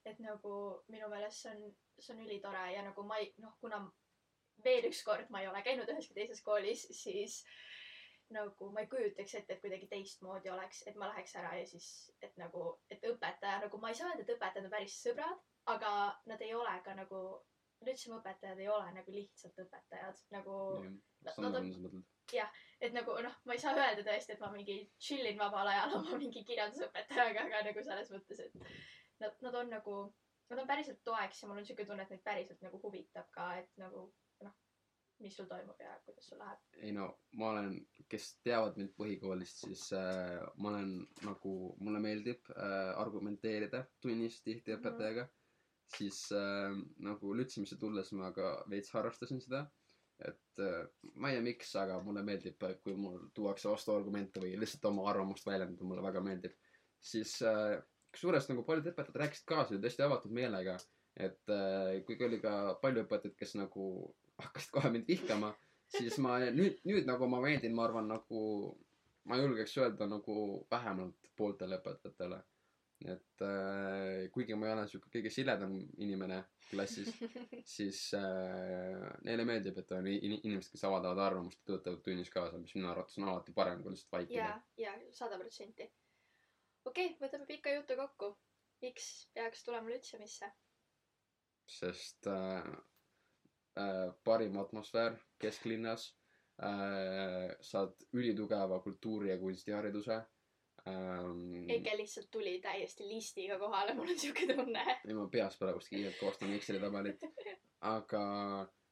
[0.06, 0.52] et nagu
[0.88, 3.80] minu meelest see on, see on ülitore ja nagu ma ei, noh, kuna
[4.64, 7.42] veel üks kord ma ei ole käinud üheski teises koolis, siis
[8.34, 11.88] nagu ma ei kujutaks ette, et kuidagi teistmoodi oleks, et ma läheks ära ja siis,
[12.22, 15.40] et nagu, et õpetaja nagu ma ei saa öelda, et õpetajad on päris sõbrad,
[15.74, 15.92] aga
[16.26, 17.22] nad ei ole ka nagu,
[17.86, 21.34] Lütseumi õpetajad ei ole nagu lihtsalt õpetajad, nagu jah.
[21.34, 22.06] Sander on- on sa mõtled?
[22.80, 25.94] et nagu noh, ma ei saa öelda tõesti, et ma mingi chill in vabal ajal
[25.98, 28.52] oma mingi kirjandusõpetajaga, aga nagu selles mõttes, et
[29.22, 29.94] nad, nad on nagu,
[30.50, 33.48] nad on päriselt toeks ja mul on siuke tunne, et neid päriselt nagu huvitab ka,
[33.62, 34.04] et nagu
[34.44, 34.54] noh,
[35.24, 36.60] mis sul toimub ja kuidas sul läheb.
[36.82, 37.78] ei no ma olen,
[38.08, 40.92] kes teavad mind põhikoolist, siis äh, ma olen
[41.26, 41.54] nagu,
[41.84, 44.80] mulle meeldib äh, argumenteerida tunnis tihti Mhm.
[44.80, 45.28] õpetajaga mm.
[45.28, 45.96] -hmm.
[45.96, 46.78] siis äh,
[47.08, 49.66] nagu Lütsemisse tulles ma ka veits harrastasin seda.
[50.18, 54.84] et äh, ma ei tea, miks, aga mulle meeldib, kui mul tuuakse vastuargumente või lihtsalt
[54.90, 56.56] oma arvamust väljendada, mulle väga meeldib.
[57.00, 57.78] siis äh,
[58.12, 60.76] kusjuures nagu paljud õpetajad rääkisid kaasa ju tõesti avatud meelega.
[61.16, 65.52] et äh, kuigi oli ka palju õpetajaid, kes nagu hakkasid kohe mind vihkama,
[65.96, 68.42] siis ma nüüd, nüüd nagu ma meeldin, ma arvan, nagu
[69.28, 70.36] ma julgeks öelda nagu
[70.70, 72.38] vähemalt pooltele õpetajatele.
[73.06, 77.12] et äh, kuigi ma ei ole siuke kõige siledam inimene klassis,
[77.76, 82.58] siis äh, neile meeldib, et on in- inimesed, kes avaldavad arvamust ja töötavad tunnis kaasa,
[82.58, 85.86] mis minu arvates on alati parem kui lihtsalt vaikida ja, ja sada protsenti.
[86.90, 88.32] okei okay,, võtame pika jutu kokku.
[88.82, 90.50] miks peaks tulema Lütseumisse?
[91.78, 92.66] sest äh,
[94.24, 96.08] parim atmosfäär kesklinnas
[96.62, 100.16] äh,, saad ülitugeva kultuuri- ja kunstihariduse
[100.88, 101.70] ähm,.
[101.70, 104.84] Eke lihtsalt tuli täiesti listiga kohale, mul on siuke tunne.
[105.04, 107.24] ei ma peas praegu kiirelt koostan Exceli tabelit,
[107.80, 108.24] aga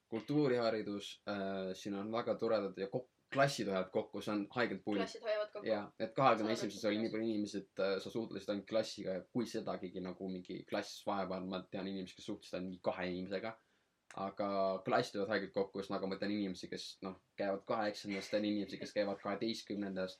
[0.08, 5.00] kultuuriharidus äh,, siin on väga toredad ja kok-, klassid hoiavad kokku, see on haigelt pull.
[5.00, 5.68] klassid hoiavad kokku.
[5.68, 9.24] ja, et kahekümne esimeses oli nii palju inimesi, et äh, sa suhtlesid ainult klassiga ja
[9.32, 13.52] kui sedagigi nagu mingi klass vahepeal, ma tean inimesi, kes suhtlesid ainult mingi kahe inimesega.
[14.16, 14.48] Aga
[14.84, 18.94] klassid hoiavad haigelt kokku, ühesõnaga ma tean inimesi, kes noh, käivad kaheksandas, tean inimesi, kes
[18.96, 20.18] käivad kaheteistkümnendas.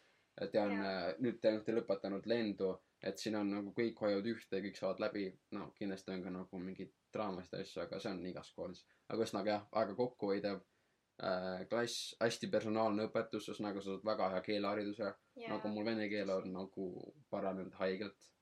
[0.52, 4.76] tean äh, nüüd te olete lõpetanud lendu, et siin on nagu kõik hoiavad ühte kõik
[4.76, 8.52] saavad läbi, no kindlasti on ka nagu mingeid draamasid ja asju, aga see on igas
[8.56, 8.84] koolis.
[9.08, 14.44] aga ühesõnaga jah, väga kokkuhoidev äh, klass, hästi personaalne õpetus, ühesõnaga sa saad väga hea
[14.50, 15.12] keelehariduse,
[15.46, 16.90] nagu mul vene keel on nagu
[17.32, 18.32] paranenud haigelt.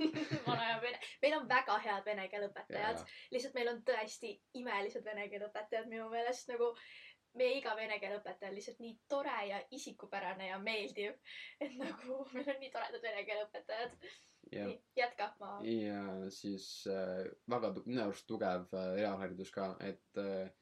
[0.46, 4.34] vana hea vene, meil on väga head vene keele õpetajad ja, lihtsalt meil on tõesti
[4.60, 6.72] imelised vene keele õpetajad minu meelest nagu
[7.38, 11.16] meie iga vene keele õpetaja on lihtsalt nii tore ja isikupärane ja meeldiv,
[11.60, 13.96] et nagu meil on nii toredad vene keele õpetajad.
[14.52, 15.54] ja, nii, jätka, ma.
[15.66, 16.02] ja
[16.34, 20.52] siis äh, väga minu arust tugev äh, reaalharidus ka, et äh,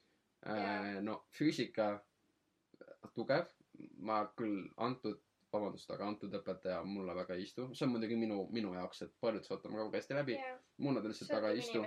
[0.43, 1.03] Jaa.
[1.05, 3.53] no füüsika äh, tugev,
[3.99, 5.21] ma küll antud,
[5.53, 9.13] vabandust, aga antud õpetaja mulle väga ei istu, see on muidugi minu, minu jaoks, et
[9.21, 10.39] paljud saavad temaga väga hästi läbi,
[10.85, 11.85] mulle ta lihtsalt väga ei istu.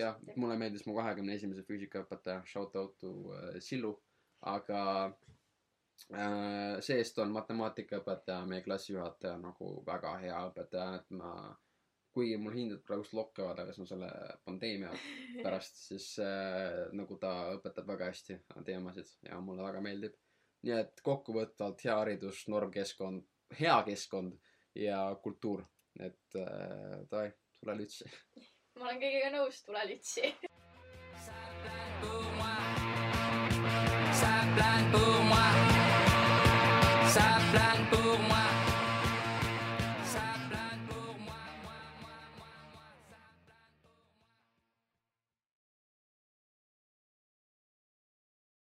[0.00, 3.92] jah, mulle meeldis mu kahekümne esimese füüsikaõpetaja, shout out to äh, Sillu,
[4.54, 4.80] aga
[6.14, 11.32] äh, see-eest on matemaatikaõpetaja, meie klassijuhataja nagu väga hea õpetaja, et ma,
[12.16, 14.10] kuigi mul hinded praegust lokkivad, aga see on selle
[14.44, 14.92] pandeemia
[15.44, 20.16] pärast, siis äh, nagu ta õpetab väga hästi teemasid ja mulle väga meeldib.
[20.66, 23.22] Nii et kokkuvõtvalt hea haridus, normkeskkond,
[23.60, 24.34] hea keskkond
[24.76, 25.62] ja kultuur,
[26.00, 28.10] et äh, davai, tule lütsi.
[28.80, 30.34] ma olen kõigega nõus, tule lütsi.
[31.62, 32.58] plane pour moi.
[34.12, 35.25] Ça plane pour moi.